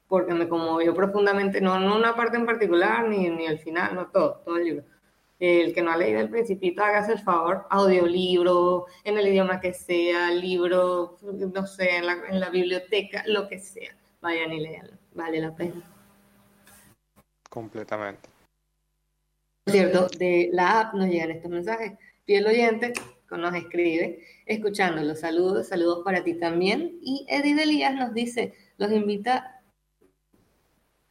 [0.07, 4.07] porque me conmovió profundamente, no, no una parte en particular, ni, ni el final, no
[4.07, 4.85] todo, todo el libro
[5.41, 9.73] el que no ha leído El Principito, hágase el favor, audiolibro, en el idioma que
[9.73, 13.95] sea, libro, no sé, en la, en la biblioteca, lo que sea.
[14.21, 15.81] Vayan y leanlo, vale la pena.
[17.49, 18.29] Completamente.
[19.67, 21.93] Cierto, de la app nos llegan estos mensajes.
[22.25, 22.93] Fiel oyente
[23.37, 26.99] nos escribe, escuchando los saludos, saludos para ti también.
[27.01, 29.60] Y Edith Elías nos dice, los invita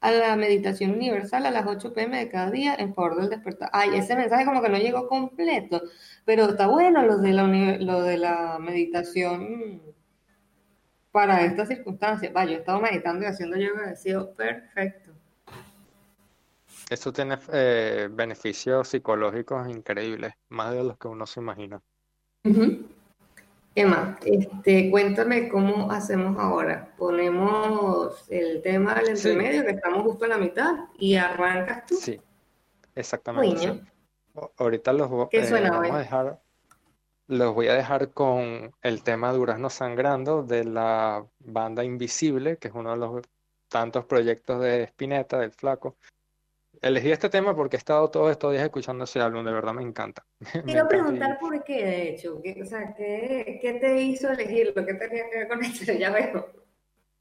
[0.00, 3.70] a la meditación universal a las 8 pm de cada día en favor del despertar.
[3.72, 5.82] Ay, ese mensaje como que no llegó completo,
[6.24, 9.82] pero está bueno lo de la, lo de la meditación
[11.12, 12.32] para estas circunstancias.
[12.32, 15.12] Vaya, yo he estado meditando y haciendo yoga, ha sido perfecto.
[16.88, 21.80] Esto tiene eh, beneficios psicológicos increíbles, más de los que uno se imagina.
[23.80, 26.92] Emma, este, cuéntame cómo hacemos ahora.
[26.98, 31.96] Ponemos el tema del entremedio, que estamos justo en la mitad, y arrancas tú.
[31.96, 32.20] Sí,
[32.94, 33.82] exactamente.
[34.58, 36.40] Ahorita los, eh, vamos a dejar,
[37.26, 42.74] los voy a dejar con el tema Durazno Sangrando de la banda Invisible, que es
[42.74, 43.22] uno de los
[43.68, 45.96] tantos proyectos de Spinetta, del Flaco.
[46.80, 49.82] Elegí este tema porque he estado todos estos días escuchando ese álbum, de verdad me
[49.82, 50.24] encanta.
[50.64, 54.86] Quiero preguntar por qué, de hecho, ¿Qué, o sea, ¿qué, te hizo elegirlo?
[54.86, 55.92] ¿Qué tenía que ver con esto?
[55.98, 56.48] Ya veo.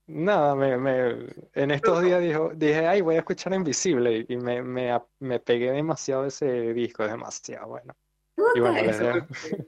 [0.07, 5.39] Nada, me, en estos días dijo, dije, ay, voy a escuchar Invisible y me, me,
[5.39, 7.93] pegué demasiado ese disco, demasiado bueno.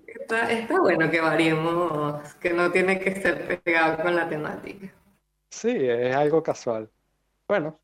[0.07, 4.91] está, está bueno que variemos, que no tiene que ser pegado con la temática.
[5.49, 6.89] Sí, es algo casual.
[7.47, 7.79] Bueno,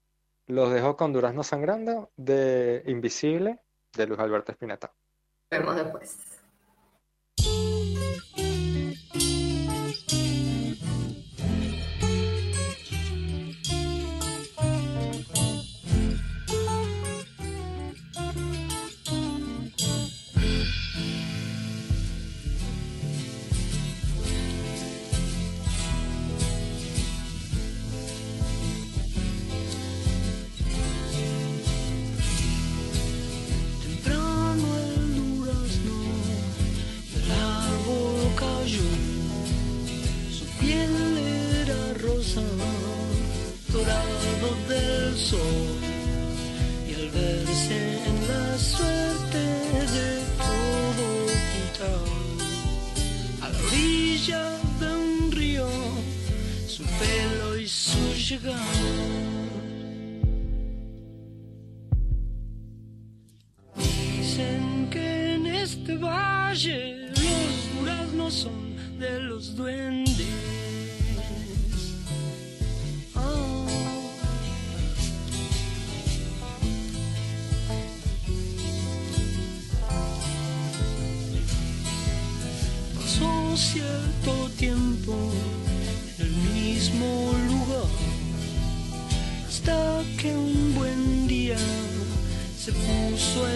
[0.48, 3.60] los dejo con Durazno Sangrando de Invisible
[3.94, 4.94] de Luis Alberto Espineta.
[5.52, 6.37] Vemos después.
[63.78, 69.97] Dicen que en este valle los duraznos son de los duendes.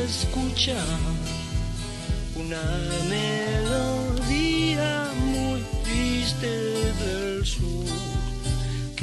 [0.02, 0.86] Puso a escuchar
[2.36, 2.62] una
[3.10, 4.90] melodía
[5.26, 7.86] muy triste del sur.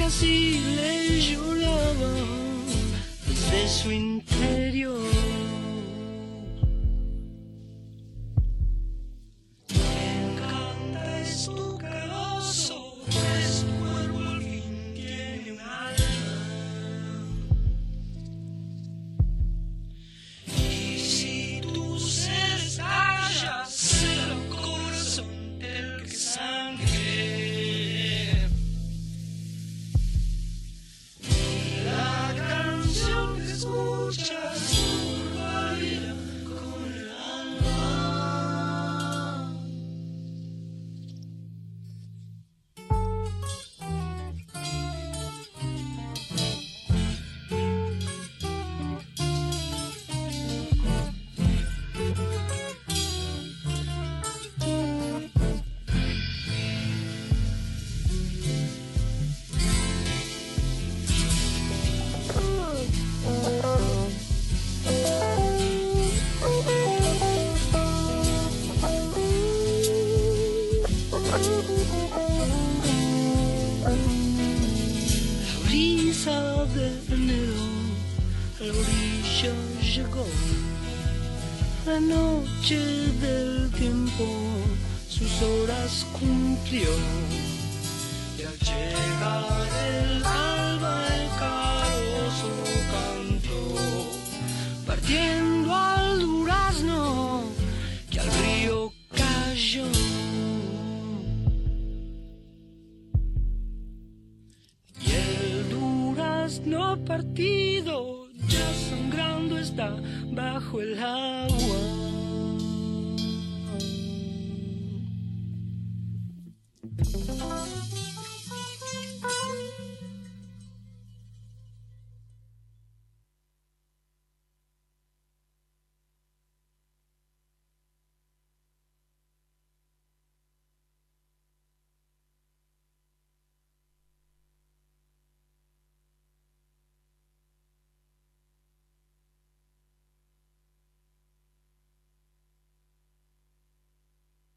[0.05, 2.13] Así le lloraba
[3.27, 3.91] desde su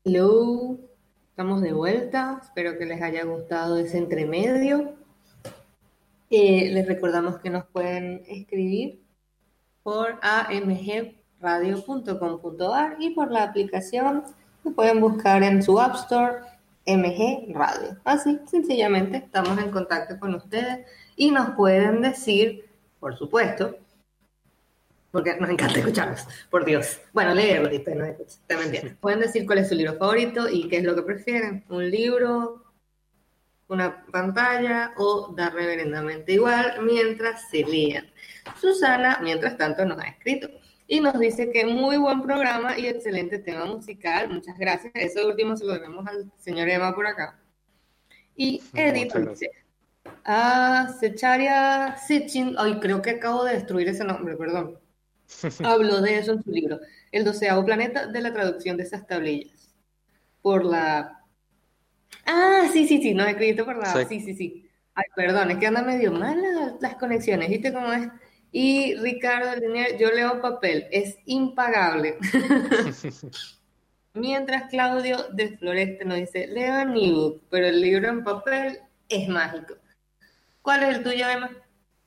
[0.04, 0.80] Hello,
[1.30, 2.40] estamos de vuelta.
[2.42, 4.96] Espero que les haya gustado ese entremedio.
[6.28, 9.00] Eh, les recordamos que nos pueden escribir
[9.84, 14.24] por amgradio.com.ar y por la aplicación
[14.64, 16.38] que pueden buscar en su App Store
[16.84, 17.96] MG Radio.
[18.02, 20.84] Así, sencillamente, estamos en contacto con ustedes
[21.14, 23.76] y nos pueden decir, por supuesto,
[25.12, 27.00] porque nos encanta escucharlos, por Dios.
[27.12, 28.06] Bueno, leerlo y no
[28.46, 31.64] también Pueden decir cuál es su libro favorito y qué es lo que prefieren.
[31.68, 32.64] Un libro,
[33.68, 38.10] una pantalla o dar reverendamente igual mientras se lean.
[38.58, 40.48] Susana, mientras tanto, nos ha escrito
[40.88, 44.30] y nos dice que muy buen programa y excelente tema musical.
[44.30, 44.92] Muchas gracias.
[44.94, 47.38] Eso último se lo debemos al señor Emma por acá.
[48.34, 49.50] Y Edith dice,
[50.24, 54.81] ah, Secharia Sitchin, ay, creo que acabo de destruir ese nombre, perdón.
[55.64, 56.80] Habló de eso en su libro,
[57.10, 59.74] El doceavo planeta de la traducción de esas tablillas.
[60.40, 61.20] Por la...
[62.26, 64.06] Ah, sí, sí, sí, no he escrito por la...
[64.06, 64.68] Sí, sí, sí.
[64.94, 66.38] Ay, perdón, es que anda medio mal
[66.80, 68.08] las, conexiones, ¿viste cómo es?
[68.50, 72.18] Y Ricardo Linier, yo leo papel, es impagable.
[74.14, 79.26] Mientras Claudio de Floreste nos dice, leo en ebook, pero el libro en papel es
[79.28, 79.76] mágico.
[80.60, 81.50] ¿Cuál es el tuyo, Emma?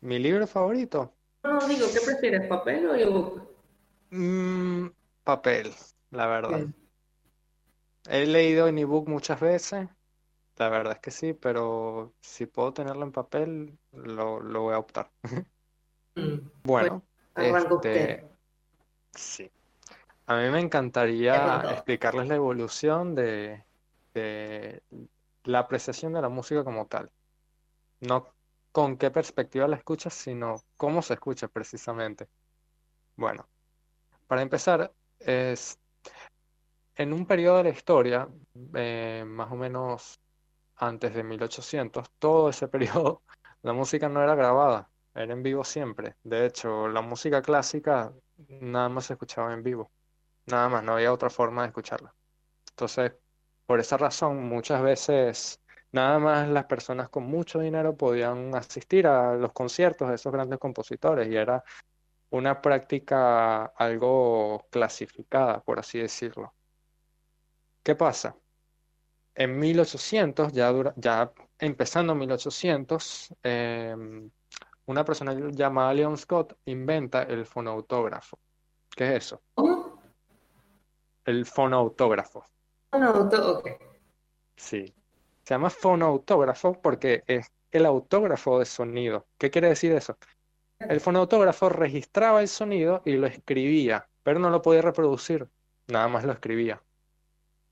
[0.02, 1.15] Mi libro favorito.
[1.46, 3.40] No, digo, ¿qué prefieres, papel o ebook?
[4.10, 4.88] Mm,
[5.24, 5.72] papel,
[6.10, 6.68] la verdad.
[8.10, 9.88] He leído en ebook muchas veces,
[10.58, 15.12] la verdad es que sí, pero si puedo tenerlo en papel, lo, voy a optar.
[16.16, 17.04] Mm, bueno,
[17.36, 18.26] este,
[19.14, 19.52] sí.
[20.26, 23.64] A mí me encantaría explicarles la evolución de,
[24.14, 24.82] de
[25.44, 27.12] la apreciación de la música como tal.
[28.00, 28.35] No
[28.76, 32.28] con qué perspectiva la escuchas, sino cómo se escucha precisamente.
[33.16, 33.48] Bueno,
[34.28, 35.80] para empezar, es
[36.96, 38.28] en un periodo de la historia,
[38.74, 40.20] eh, más o menos
[40.76, 43.24] antes de 1800, todo ese periodo,
[43.62, 46.18] la música no era grabada, era en vivo siempre.
[46.24, 48.14] De hecho, la música clásica
[48.50, 49.90] nada más se escuchaba en vivo,
[50.48, 52.14] nada más, no había otra forma de escucharla.
[52.72, 53.14] Entonces,
[53.66, 55.62] por esa razón, muchas veces
[55.92, 60.60] Nada más las personas con mucho dinero podían asistir a los conciertos de esos grandes
[60.60, 61.64] compositores y era
[62.32, 66.54] una práctica algo clasificada, por así decirlo.
[67.82, 68.36] ¿Qué pasa?
[69.36, 74.30] En 1800, ya, ya empezando en 1800, em,
[74.86, 78.40] una persona llamada Leon Scott inventa el fonautógrafo.
[78.90, 79.42] ¿Qué es eso?
[81.26, 82.46] El fonautógrafo.
[82.92, 83.80] Fonautógrafo,
[84.56, 84.94] Sí.
[85.46, 89.28] Se llama fonoautógrafo porque es el autógrafo de sonido.
[89.38, 90.18] ¿Qué quiere decir eso?
[90.80, 95.48] El fonautógrafo registraba el sonido y lo escribía, pero no lo podía reproducir,
[95.88, 96.82] nada más lo escribía.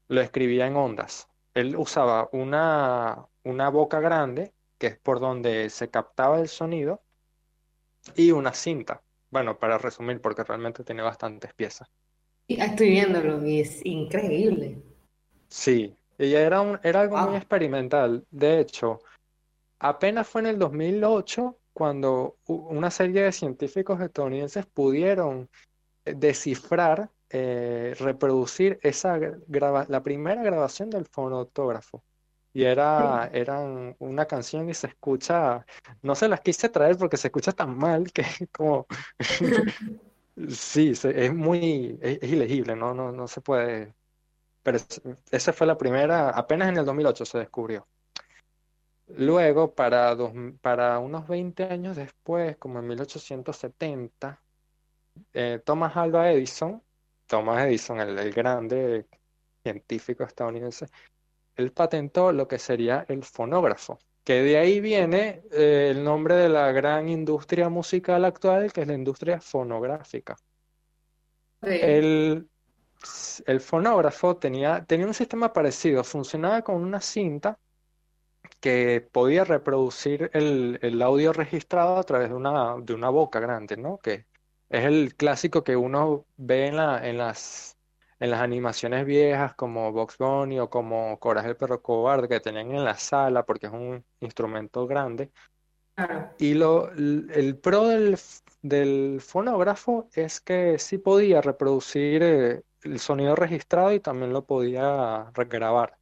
[0.07, 1.27] Lo escribía en ondas.
[1.55, 7.01] Él usaba una, una boca grande, que es por donde se captaba el sonido,
[8.15, 9.01] y una cinta.
[9.31, 11.89] Bueno, para resumir, porque realmente tiene bastantes piezas.
[12.47, 14.77] Estoy viéndolo y es increíble.
[15.47, 18.25] Sí, ella era, era algo muy experimental.
[18.31, 18.99] De hecho,
[19.79, 25.49] apenas fue en el 2008 cuando una serie de científicos estadounidenses pudieron
[26.05, 32.03] eh, descifrar, eh, reproducir esa la primera grabación del fonoautógrafo.
[32.55, 35.65] Y era, eran una canción y se escucha,
[36.03, 38.85] no se las quise traer porque se escucha tan mal que como,
[40.49, 42.93] sí, es muy, es, ilegible, ¿no?
[42.93, 43.95] No, no se puede
[44.63, 44.79] pero
[45.31, 47.85] esa fue la primera, apenas en el 2008 se descubrió.
[49.07, 50.15] Luego, para,
[50.61, 54.41] para unos 20 años después, como en 1870,
[55.33, 56.81] eh, Thomas Alva Edison,
[57.27, 59.05] Thomas Edison, el, grande
[59.61, 60.87] científico estadounidense,
[61.55, 66.49] él patentó lo que sería el fonógrafo, que de ahí viene eh, el nombre de
[66.49, 70.37] la gran industria musical actual, que es la industria fonográfica.
[71.61, 72.49] El,
[73.45, 77.59] el fonógrafo tenía, tenía un sistema parecido, funcionaba con una cinta
[78.59, 83.97] que podía reproducir el, audio registrado a través de una, de una boca grande, ¿no?
[83.97, 84.25] Que
[84.69, 87.77] es el clásico que uno ve en, la, en, las,
[88.19, 92.71] en las animaciones viejas como Box Bunny o como Coraje el perro cobarde que tenían
[92.71, 95.31] en la sala porque es un instrumento grande.
[96.39, 98.17] Y lo, el pro del,
[98.63, 105.31] del fonógrafo es que sí podía reproducir eh, el sonido registrado y también lo podía
[105.33, 105.97] regrabar.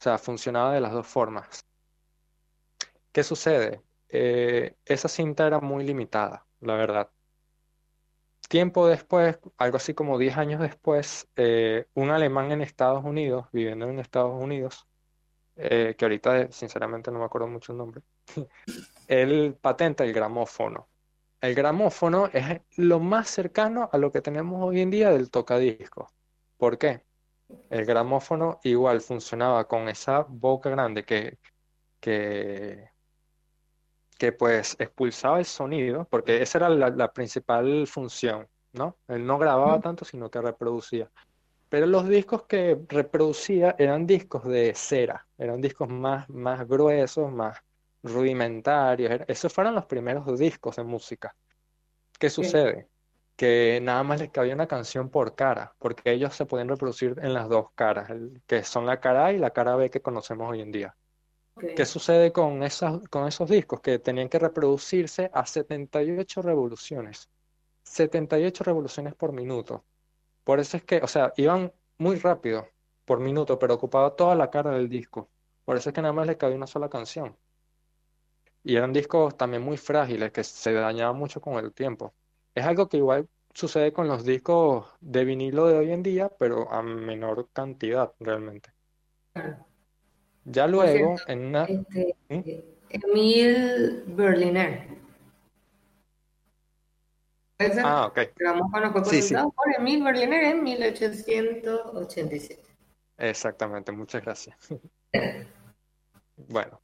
[0.00, 1.66] O sea, funcionaba de las dos formas.
[3.12, 3.82] ¿Qué sucede?
[4.08, 7.10] Eh, esa cinta era muy limitada, la verdad.
[8.48, 13.88] tiempo después, algo así como 10 años después, eh, un alemán en Estados Unidos, viviendo
[13.88, 14.86] en Estados Unidos,
[15.56, 18.02] eh, que ahorita sinceramente no me acuerdo mucho el nombre,
[19.08, 20.88] él patenta el gramófono.
[21.40, 26.15] El gramófono es lo más cercano a lo que tenemos hoy en día del tocadiscos.
[26.56, 27.02] ¿Por qué?
[27.70, 31.38] El gramófono igual funcionaba con esa boca grande que,
[32.00, 32.90] que,
[34.18, 38.96] que pues expulsaba el sonido, porque esa era la, principal función, ¿no?
[39.08, 41.10] Él no grababa tanto, sino que reproducía.
[41.68, 47.58] Pero los discos que reproducía eran discos de cera, eran discos más, más gruesos, más
[48.02, 49.20] rudimentarios.
[49.26, 51.34] Esos fueron los primeros discos de música.
[52.18, 52.88] ¿Qué sucede?
[53.36, 57.34] Que nada más les cabía una canción por cara, porque ellos se pueden reproducir en
[57.34, 58.10] las dos caras,
[58.46, 60.96] que son la cara A y la cara B que conocemos hoy en día.
[61.74, 63.80] ¿Qué sucede con, esas, con esos discos?
[63.80, 67.30] Que tenían que reproducirse a 78 revoluciones.
[67.84, 69.84] 78 revoluciones por minuto.
[70.44, 72.68] Por eso es que, o sea, iban muy rápido
[73.06, 75.30] por minuto, pero ocupaba toda la cara del disco.
[75.64, 77.36] Por eso es que nada más le cabía una sola canción.
[78.62, 82.14] Y eran discos también muy frágiles, que se dañaban mucho con el tiempo.
[82.56, 86.72] Es algo que igual sucede con los discos de vinilo de hoy en día, pero
[86.72, 88.70] a menor cantidad realmente.
[90.44, 91.64] Ya luego, en una...
[91.64, 92.40] Este, ¿Mm?
[92.88, 94.88] Emil Berliner.
[97.84, 98.20] ah, ok.
[98.72, 99.34] fue sí, sí.
[99.34, 102.62] por Emil Berliner en 1887.
[103.18, 104.56] Exactamente, muchas gracias.
[106.48, 106.80] bueno,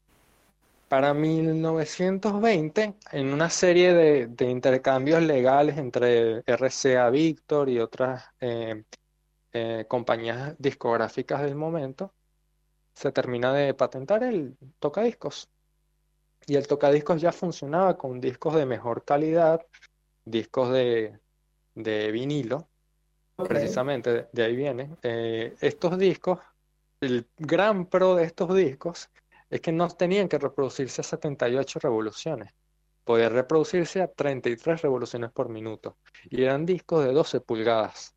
[0.92, 8.84] para 1920, en una serie de, de intercambios legales entre RCA Victor y otras eh,
[9.54, 12.12] eh, compañías discográficas del momento,
[12.92, 15.48] se termina de patentar el tocadiscos.
[16.46, 19.64] Y el tocadiscos ya funcionaba con discos de mejor calidad,
[20.26, 21.18] discos de,
[21.74, 22.68] vinilo,
[23.36, 24.94] precisamente de ahí viene.
[25.02, 26.40] Eh, estos discos,
[27.00, 29.08] el gran pro de estos discos
[29.52, 32.52] es que no tenían que reproducirse a 78 revoluciones,
[33.04, 38.14] podía reproducirse a 33 revoluciones por minuto y eran discos de 12 pulgadas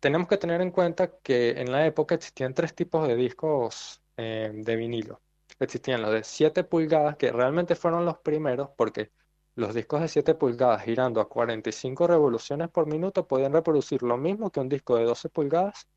[0.00, 4.50] tenemos que tener en cuenta que en la época existían tres tipos de discos eh,
[4.54, 5.22] de vinilo.
[5.58, 9.10] Existían los de 7 pulgadas, que realmente fueron los primeros, porque
[9.56, 14.50] los discos de 7 pulgadas girando a 45 revoluciones por minuto podían reproducir lo mismo
[14.50, 15.88] que un disco de 12 pulgadas,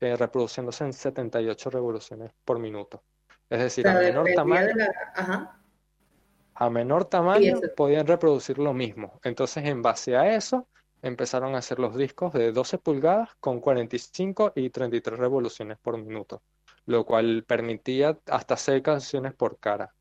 [0.00, 3.02] eh, reproduciéndose en 78 revoluciones por minuto.
[3.50, 4.74] Es decir, a menor tamaño,
[6.54, 9.20] a menor tamaño podían reproducir lo mismo.
[9.22, 10.68] Entonces, en base a eso,
[11.02, 16.42] empezaron a hacer los discos de 12 pulgadas con 45 y 33 revoluciones por minuto,
[16.86, 19.92] lo cual permitía hasta 6 canciones por cara.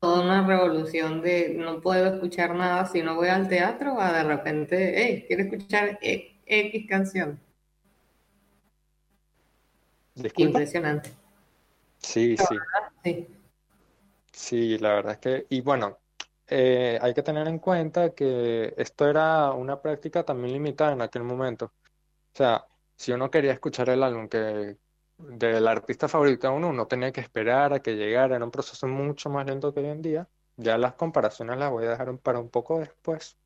[0.00, 4.24] Toda una revolución de no puedo escuchar nada si no voy al teatro, a de
[4.24, 7.40] repente, hey, quiero escuchar e, X canción.
[10.36, 11.23] Impresionante.
[12.04, 12.58] Sí, sí.
[13.02, 13.28] Sí.
[14.32, 15.98] Sí, la verdad es que, y bueno,
[16.48, 21.22] eh, hay que tener en cuenta que esto era una práctica también limitada en aquel
[21.22, 21.66] momento.
[21.66, 24.76] O sea, si uno quería escuchar el álbum que
[25.16, 28.86] del artista favorito de uno, uno tenía que esperar a que llegara, era un proceso
[28.88, 30.28] mucho más lento que hoy en día.
[30.56, 33.38] Ya las comparaciones las voy a dejar para un poco después.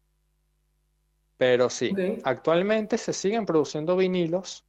[1.37, 1.95] Pero sí,
[2.25, 4.68] actualmente se siguen produciendo vinilos.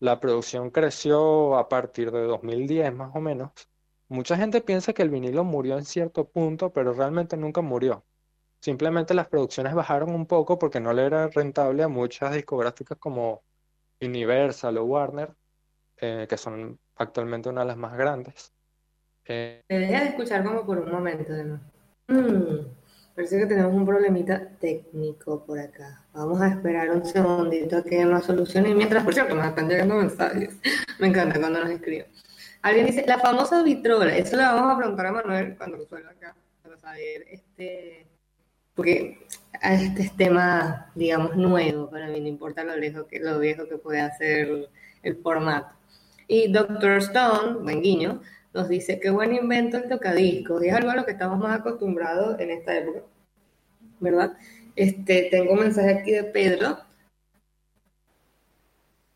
[0.00, 3.52] La producción creció a partir de 2010 más o menos
[4.10, 8.04] Mucha gente piensa que el vinilo murió en cierto punto, pero realmente nunca murió.
[8.60, 13.44] Simplemente las producciones bajaron un poco porque no le era rentable a muchas discográficas como
[14.00, 15.32] Universal o Warner,
[15.96, 18.52] eh, que son actualmente una de las más grandes.
[19.26, 21.32] Eh, Te deja de escuchar como por un momento,
[23.14, 26.04] parece que tenemos un problemita técnico por acá.
[26.12, 28.74] Vamos a esperar un segundito a que nos solucione.
[28.74, 30.56] Mientras, por cierto, nos están llegando mensajes.
[30.98, 32.06] Me encanta cuando nos escriben.
[32.62, 36.10] Alguien dice, la famosa vitrola, eso le vamos a preguntar a Manuel cuando lo suelta
[36.10, 38.06] acá, para saber, este,
[38.74, 39.26] porque
[39.62, 43.78] este es tema, digamos, nuevo para mí, no importa lo viejo que, lo viejo que
[43.78, 44.68] puede hacer
[45.02, 45.74] el formato.
[46.28, 46.98] Y Dr.
[46.98, 48.20] Stone, buen guiño,
[48.52, 51.60] nos dice, qué buen invento el tocadiscos, y es algo a lo que estamos más
[51.60, 53.02] acostumbrados en esta época,
[54.00, 54.32] ¿verdad?
[54.76, 56.78] Este, tengo un mensaje aquí de Pedro,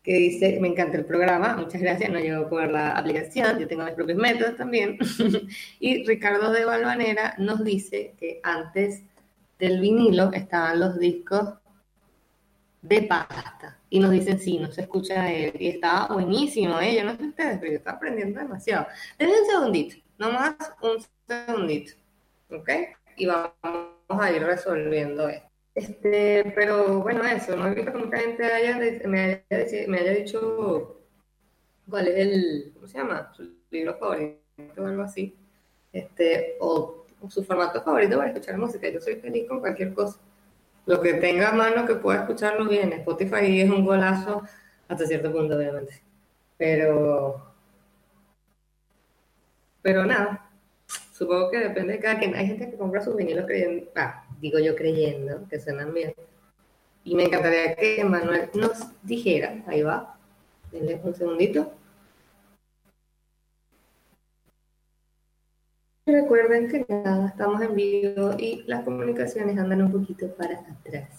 [0.05, 3.83] que dice, me encanta el programa, muchas gracias, no llevo por la aplicación, yo tengo
[3.83, 4.99] mis propios métodos también.
[5.79, 9.01] y Ricardo de Balvanera nos dice que antes
[9.57, 11.55] del vinilo estaban los discos
[12.83, 13.79] de pasta.
[13.95, 15.53] Y nos dicen, sí, no se escucha él.
[15.57, 16.97] Y estaba buenísimo, ¿eh?
[16.97, 18.87] Yo no sé ustedes, pero yo estaba aprendiendo demasiado.
[19.17, 21.93] Denme un segundito, nomás un segundito,
[22.51, 22.69] ¿ok?
[23.15, 23.53] Y vamos
[24.09, 25.47] a ir resolviendo esto.
[25.73, 28.43] Este, pero bueno, eso, no he visto que mucha gente
[29.07, 30.99] me, haya, me haya dicho
[31.89, 33.31] cuál es el, ¿cómo se llama?
[33.33, 34.41] Su libro favorito
[34.77, 35.37] o algo así.
[35.93, 38.89] Este, o, su formato favorito para escuchar música.
[38.89, 40.19] Yo soy feliz con cualquier cosa.
[40.85, 42.93] Lo que tenga a mano que pueda escucharlo bien.
[42.93, 44.43] Spotify es un golazo
[44.87, 46.01] hasta cierto punto, obviamente.
[46.57, 47.43] Pero,
[49.81, 50.49] pero nada,
[51.11, 52.35] supongo que depende de cada quien.
[52.35, 56.13] Hay gente que compra sus vinilos creyendo, ah, digo yo creyendo que suenan bien.
[57.03, 60.17] Y me encantaría que Manuel nos dijera, ahí va,
[60.71, 61.71] denle un segundito.
[66.07, 71.09] Recuerden que nada, estamos en vivo y las comunicaciones andan un poquito para atrás.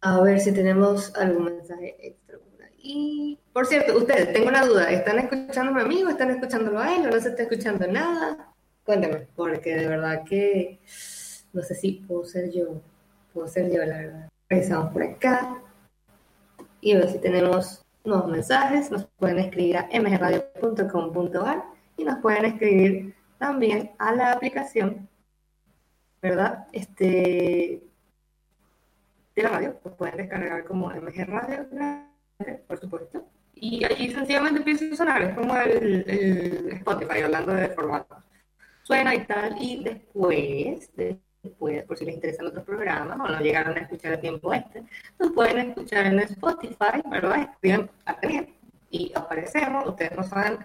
[0.00, 2.50] A ver si tenemos algún mensaje extra por.
[3.52, 4.90] Por cierto, ustedes, tengo una duda.
[4.90, 8.54] ¿Están escuchándome a mí o están escuchándolo a él o no se está escuchando nada?
[8.84, 10.78] Cuéntame, porque de verdad que
[11.52, 12.80] no sé si puedo ser yo.
[13.34, 14.28] Puedo ser yo, la verdad.
[14.48, 15.60] Revisamos por acá
[16.80, 18.90] y a ver si tenemos nuevos mensajes.
[18.90, 21.64] Nos pueden escribir a mgradio.com.ar
[21.96, 25.08] y nos pueden escribir también a la aplicación,
[26.20, 26.66] ¿verdad?
[26.72, 27.82] Este,
[29.34, 31.66] de la radio, pues pueden descargar como MG Radio,
[32.68, 33.26] por supuesto.
[33.54, 38.22] Y allí sencillamente empieza a sonar, es como el, Spotify hablando de formato.
[38.82, 40.90] Suena y tal, y después,
[41.42, 44.84] después, por si les interesan otros programas o no llegaron a escuchar a tiempo este,
[45.18, 47.48] nos pueden escuchar en Spotify, ¿verdad?
[47.52, 47.88] Escriben
[48.90, 50.58] y aparecemos, ustedes no saben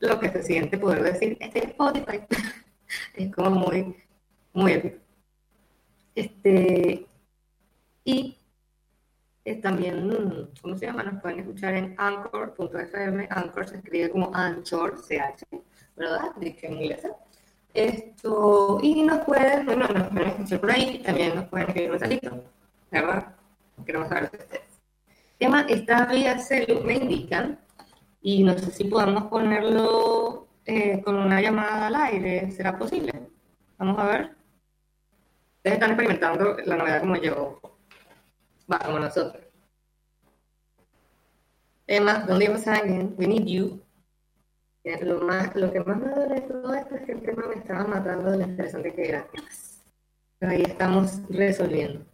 [0.00, 2.20] lo que se siente poder decir, este es Spotify.
[3.14, 3.96] es como muy,
[4.52, 4.96] muy épico.
[6.14, 7.06] Este,
[8.04, 8.36] y
[9.62, 11.04] también, ¿cómo se llama?
[11.04, 13.28] Nos pueden escuchar en anchor.fm.
[13.30, 15.44] Anchor se escribe como Anchor, CH,
[15.94, 16.32] ¿verdad?
[16.36, 17.10] Dicción inglesa.
[17.72, 21.98] Esto, y nos pueden, bueno, nos pueden escuchar por ahí, también nos pueden escribir un
[21.98, 22.44] salito,
[22.90, 23.36] ¿verdad?
[23.84, 24.62] Queremos saber de ustedes.
[25.38, 27.58] Tema, esta vía celu me indican
[28.20, 32.50] y no sé si podemos ponerlo eh, con una llamada al aire.
[32.50, 33.12] ¿Será posible?
[33.78, 34.36] Vamos a ver.
[35.56, 37.60] Ustedes están experimentando la novedad como yo.
[38.70, 39.44] Va, como nosotros.
[41.86, 43.14] Emma, ¿dónde ibas again?
[43.16, 43.80] We need you.
[45.02, 47.56] Lo, más, lo que más me duele de todo esto es que el tema me
[47.56, 49.26] estaba matando de lo interesante que era.
[50.38, 52.04] Pero ahí estamos resolviendo.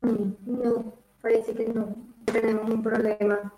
[0.00, 1.94] Mm, no, parece que no.
[2.24, 3.52] Tenemos un problema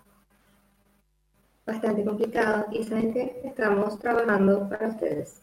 [1.69, 5.41] bastante complicado y saben que estamos trabajando para ustedes.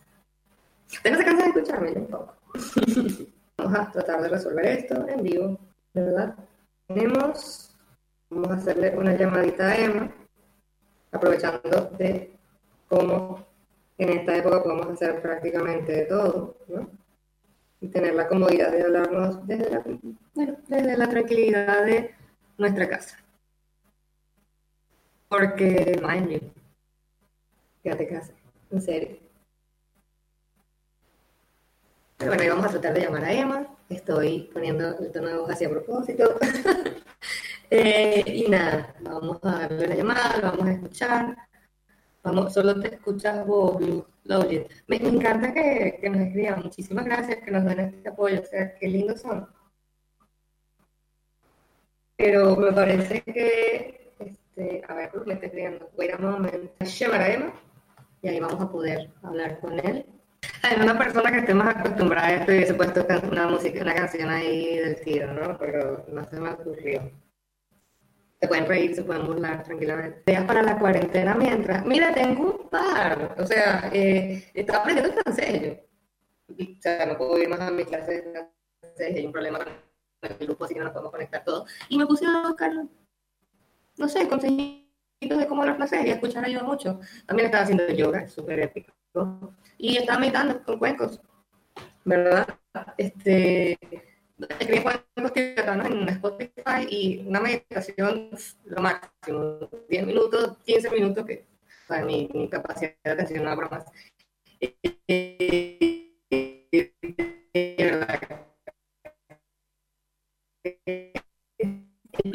[0.90, 2.34] Ustedes se de escucharme un poco.
[3.58, 5.58] vamos a tratar de resolver esto en vivo,
[5.94, 6.34] ¿verdad?
[6.86, 7.74] Tenemos,
[8.30, 10.10] vamos a hacerle una llamadita a Emma,
[11.12, 12.36] aprovechando de
[12.88, 13.44] cómo
[13.98, 16.90] en esta época podemos hacer prácticamente de todo, ¿no?
[17.80, 19.82] Y tener la comodidad de hablarnos desde la,
[20.34, 22.14] bueno, desde la tranquilidad de
[22.58, 23.18] nuestra casa.
[25.28, 26.40] Porque, mind you,
[27.82, 28.32] quédate casa,
[28.70, 29.18] en serio.
[32.16, 33.66] Pero bueno, vamos a tratar de llamar a Emma.
[33.88, 36.38] Estoy poniendo el tono de voz así a propósito.
[37.70, 41.36] eh, y nada, vamos a darle la llamada, lo vamos a escuchar.
[42.22, 46.62] Vamos, solo te escuchas vos, Me, me, encanta que, que nos escriban.
[46.62, 48.40] Muchísimas gracias que nos den este apoyo.
[48.40, 49.48] O sea, qué lindos son.
[52.16, 54.05] Pero me parece que
[54.56, 57.52] este, a ver, me está escribiendo, voy a momento, Emma
[58.22, 60.06] y ahí vamos a poder hablar con él.
[60.62, 63.94] Hay una persona que esté más acostumbrada a esto y se puesto una música, una
[63.94, 65.56] canción ahí del tiro, ¿no?
[65.58, 67.12] Pero no se me ocurrió.
[68.40, 70.22] Se pueden reír, se pueden burlar tranquilamente.
[70.26, 71.84] Ideas para la cuarentena mientras.
[71.84, 73.36] Mira, tengo un par.
[73.38, 76.56] O sea, eh, estaba aprendiendo francés yo.
[76.62, 79.16] O sea, no puedo ir más a mi clase de francés.
[79.16, 79.68] Hay un problema con
[80.22, 81.70] el grupo, así que no nos podemos conectar todos.
[81.88, 82.88] Y me puse a buscarlo
[83.98, 87.00] no sé, consejitos de cómo los placer y escuchar ayuda mucho.
[87.26, 88.92] También estaba haciendo yoga, súper épico.
[89.78, 91.20] Y estaba meditando con cuencos,
[92.04, 92.46] ¿verdad?
[92.98, 93.78] Este,
[94.58, 98.30] escribí cuencos tibetanos en Spotify y una meditación
[98.64, 101.46] lo máximo, 10 minutos, 15 minutos, que
[101.88, 103.84] para mi, capacidad de atención no habrá más.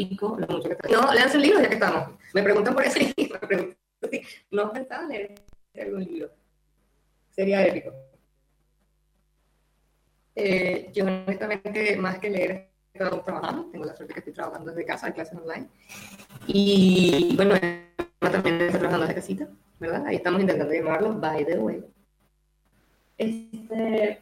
[0.09, 2.17] Pico lo mucho que No, leanse el libro ya que estamos.
[2.33, 3.77] Me preguntan por ese libro, me preguntan
[4.09, 4.21] si
[4.51, 5.35] no pensaba leer
[5.79, 6.29] algún libro.
[7.29, 7.93] Sería épico.
[10.35, 12.51] Eh, yo honestamente, más que leer,
[12.93, 13.69] he estado trabajando.
[13.71, 15.67] Tengo la suerte que estoy trabajando desde casa, en clases online.
[16.47, 17.55] Y bueno,
[18.19, 19.47] también está trabajando desde casita,
[19.79, 20.05] ¿verdad?
[20.05, 21.83] Ahí estamos intentando llamarlo, by the way.
[23.17, 24.21] Este,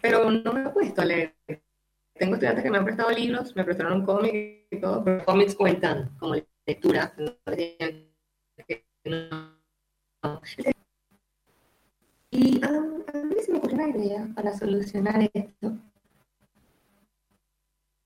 [0.00, 1.34] pero no me he puesto a leer
[2.20, 5.54] tengo estudiantes que me han prestado libros, me prestaron un cómic y todo, pero cómics
[5.54, 6.34] cuentan como
[6.66, 7.14] lectura.
[12.30, 12.70] Y a
[13.24, 15.78] mí se me ocurrió una idea para solucionar esto.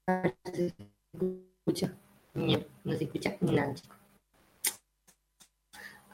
[0.07, 0.73] A se
[1.13, 1.93] escucha.
[2.35, 3.97] No, se escucha nada, chico.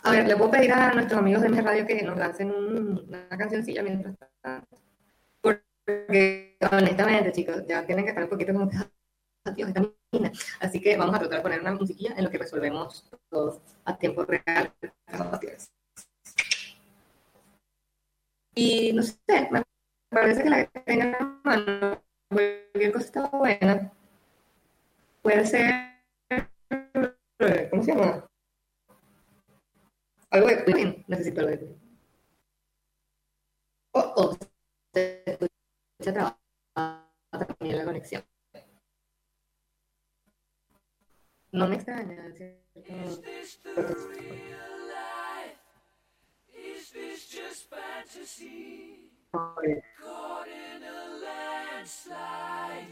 [0.04, 3.28] A ver, le puedo pedir a nuestros amigos de mi radio que nos lancen una
[3.28, 4.80] cancioncilla mientras tanto.
[5.90, 8.76] Porque honestamente, chicos, ya tienen que estar un poquito como que
[10.60, 13.96] Así que vamos a tratar de poner una musiquilla en lo que resolvemos todos a
[13.96, 14.72] tiempo real.
[18.54, 19.62] Y no sé, me
[20.10, 23.92] parece que la que tenga en mano, cualquier cosa está buena.
[25.22, 26.00] Puede ser,
[27.70, 28.28] ¿cómo se llama?
[30.30, 31.80] Algo de Queen, necesito algo de Queen.
[33.92, 34.38] O, o
[36.00, 36.38] se trabajo
[37.30, 38.24] también la conexión.
[41.52, 42.32] No me extraña.
[42.34, 42.60] ¿cierto?
[46.52, 49.10] Is this just fantasy?
[49.32, 52.88] Caught in a landslide,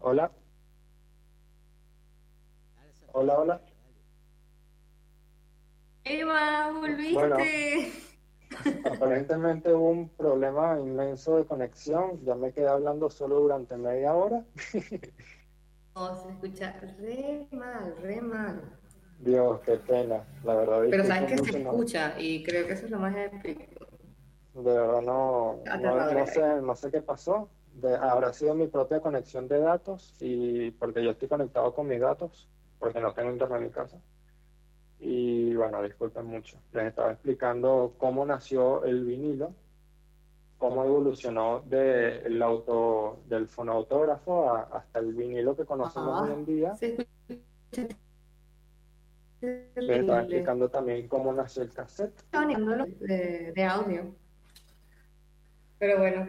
[0.00, 0.30] Hola.
[3.12, 3.60] Hola, hola.
[6.04, 7.14] Eva, volviste.
[7.14, 7.36] Bueno.
[8.92, 12.24] Aparentemente hubo un problema inmenso de conexión.
[12.24, 14.44] Ya me quedé hablando solo durante media hora.
[15.94, 18.60] No, se escucha re mal, re mal.
[19.20, 20.24] Dios, qué pena.
[20.44, 20.82] La verdad.
[20.90, 23.71] Pero sabes que se no- escucha y creo que eso es lo más épico.
[24.54, 26.14] De verdad no, no, Aterrador.
[26.16, 27.48] no sé, no sé qué pasó.
[27.74, 32.00] De- habrá sido mi propia conexión de datos y porque yo estoy conectado con mis
[32.00, 32.48] datos,
[32.78, 33.98] porque no tengo internet en mi casa.
[35.00, 36.58] Y bueno, disculpen mucho.
[36.72, 39.52] Les estaba explicando cómo nació el vinilo,
[40.58, 46.74] cómo evolucionó del auto, del fonoautógrafo a- hasta el vinilo que conocemos hoy en día.
[46.76, 47.96] Se escucha
[49.40, 52.22] Les estaba explicando también cómo nació el cassette.
[53.00, 54.14] De, de audio.
[55.82, 56.28] Pero bueno,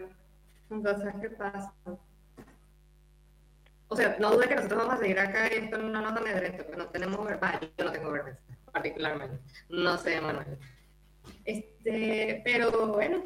[0.68, 1.72] son cosas que pasan.
[3.88, 6.64] O sea, no dude que nosotros vamos a seguir acá y esto no nos amedrenta,
[6.64, 7.60] porque no tenemos vergüenza.
[7.78, 8.41] Yo no tengo vergüenza,
[8.72, 9.39] particularmente.
[9.70, 10.58] No sé, Manuel.
[11.45, 13.26] Este, pero bueno.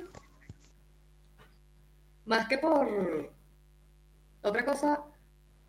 [2.26, 3.32] Más que por
[4.42, 5.06] otra cosa,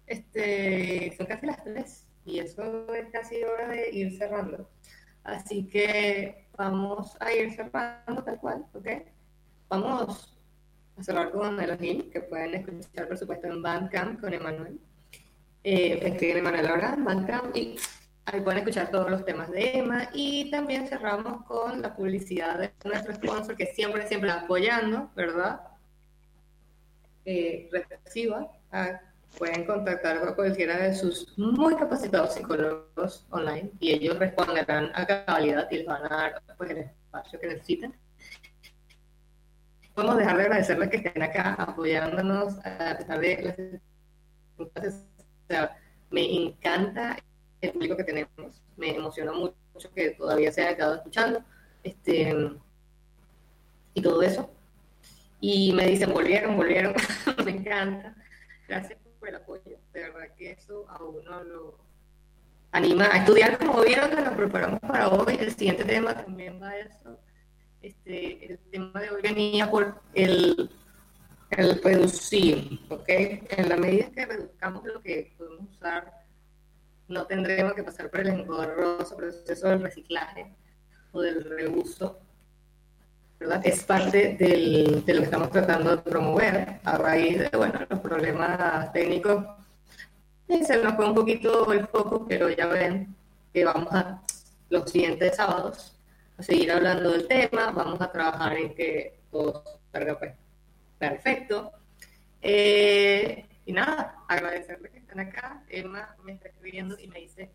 [0.09, 4.69] este, son casi las tres y eso es casi hora de ir cerrando.
[5.23, 8.89] Así que vamos a ir cerrando tal cual, ¿ok?
[9.69, 10.35] Vamos
[10.99, 14.79] a cerrar con Elohim, que pueden escuchar, por supuesto, en Bandcamp con Emanuel.
[15.65, 17.77] Eh, escriben Emanuel ahora en Bandcamp y
[18.25, 20.11] ahí pueden escuchar todos los temas de Emma.
[20.13, 25.61] Y también cerramos con la publicidad de nuestro sponsor, que siempre, siempre apoyando, ¿verdad?
[27.25, 27.69] Eh.
[28.73, 29.01] Ah,
[29.37, 35.71] pueden contactar con cualquiera de sus muy capacitados psicólogos online y ellos responderán a cabalidad
[35.71, 37.95] y les van a dar pues, el espacio que necesiten.
[39.99, 45.05] Podemos dejar de agradecerles que estén acá apoyándonos a pesar de las circunstancias.
[45.43, 45.77] O sea,
[46.11, 47.17] me encanta
[47.61, 49.57] el público que tenemos, me emociona mucho
[49.97, 51.43] que todavía se haya quedado escuchando
[51.83, 52.33] este,
[53.93, 54.49] y todo eso.
[55.41, 56.95] Y me dicen, volvieron, volvieron,
[57.45, 58.15] me encanta.
[58.69, 61.79] Gracias por el apoyo, de verdad que eso a uno lo
[62.71, 65.39] anima a estudiar como vieron que nos preparamos para hoy.
[65.41, 67.19] El siguiente tema también va a eso.
[67.81, 70.69] Este, el tema de hoy venía por el,
[71.51, 73.09] el reducir, ¿ok?
[73.09, 76.25] En la medida que reduzcamos lo que podemos usar,
[77.07, 80.53] no tendremos que pasar por el engorroso proceso del reciclaje
[81.13, 82.19] o del reuso,
[83.39, 83.65] ¿verdad?
[83.65, 88.01] Es parte del, de lo que estamos tratando de promover a raíz de, bueno, los
[88.01, 89.45] problemas técnicos.
[90.49, 93.15] Y se nos fue un poquito el foco, pero ya ven
[93.53, 94.21] que vamos a
[94.69, 95.98] los siguientes sábados
[96.39, 100.35] seguir hablando del tema, vamos a trabajar en que todo salga pues,
[100.99, 101.73] perfecto.
[102.41, 105.63] Eh, y nada, agradecerles que están acá.
[105.69, 107.51] Emma me está escribiendo y me dice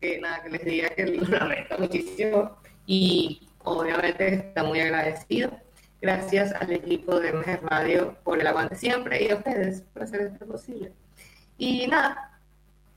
[0.00, 2.56] que nada, que les diga que lo lamento muchísimo
[2.86, 5.50] y obviamente está muy agradecido.
[6.00, 10.22] Gracias al equipo de MG Radio por el aguante siempre y a ustedes por hacer
[10.22, 10.92] esto posible.
[11.58, 12.40] Y nada,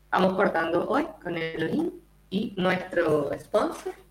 [0.09, 4.02] vamos cortando hoy con el login y nuestro sponsor.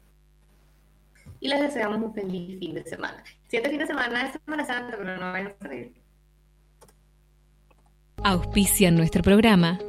[1.42, 3.20] Y les deseamos un feliz fin de semana.
[3.48, 5.92] Siete fin de semana es Semana Santa, pero no vayan a salir.
[8.22, 9.80] Auspicia nuestro programa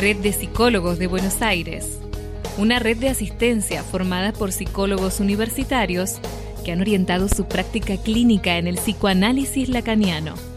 [0.00, 2.00] Red de Psicólogos de Buenos Aires,
[2.56, 6.18] una red de asistencia formada por psicólogos universitarios
[6.64, 10.55] que han orientado su práctica clínica en el psicoanálisis lacaniano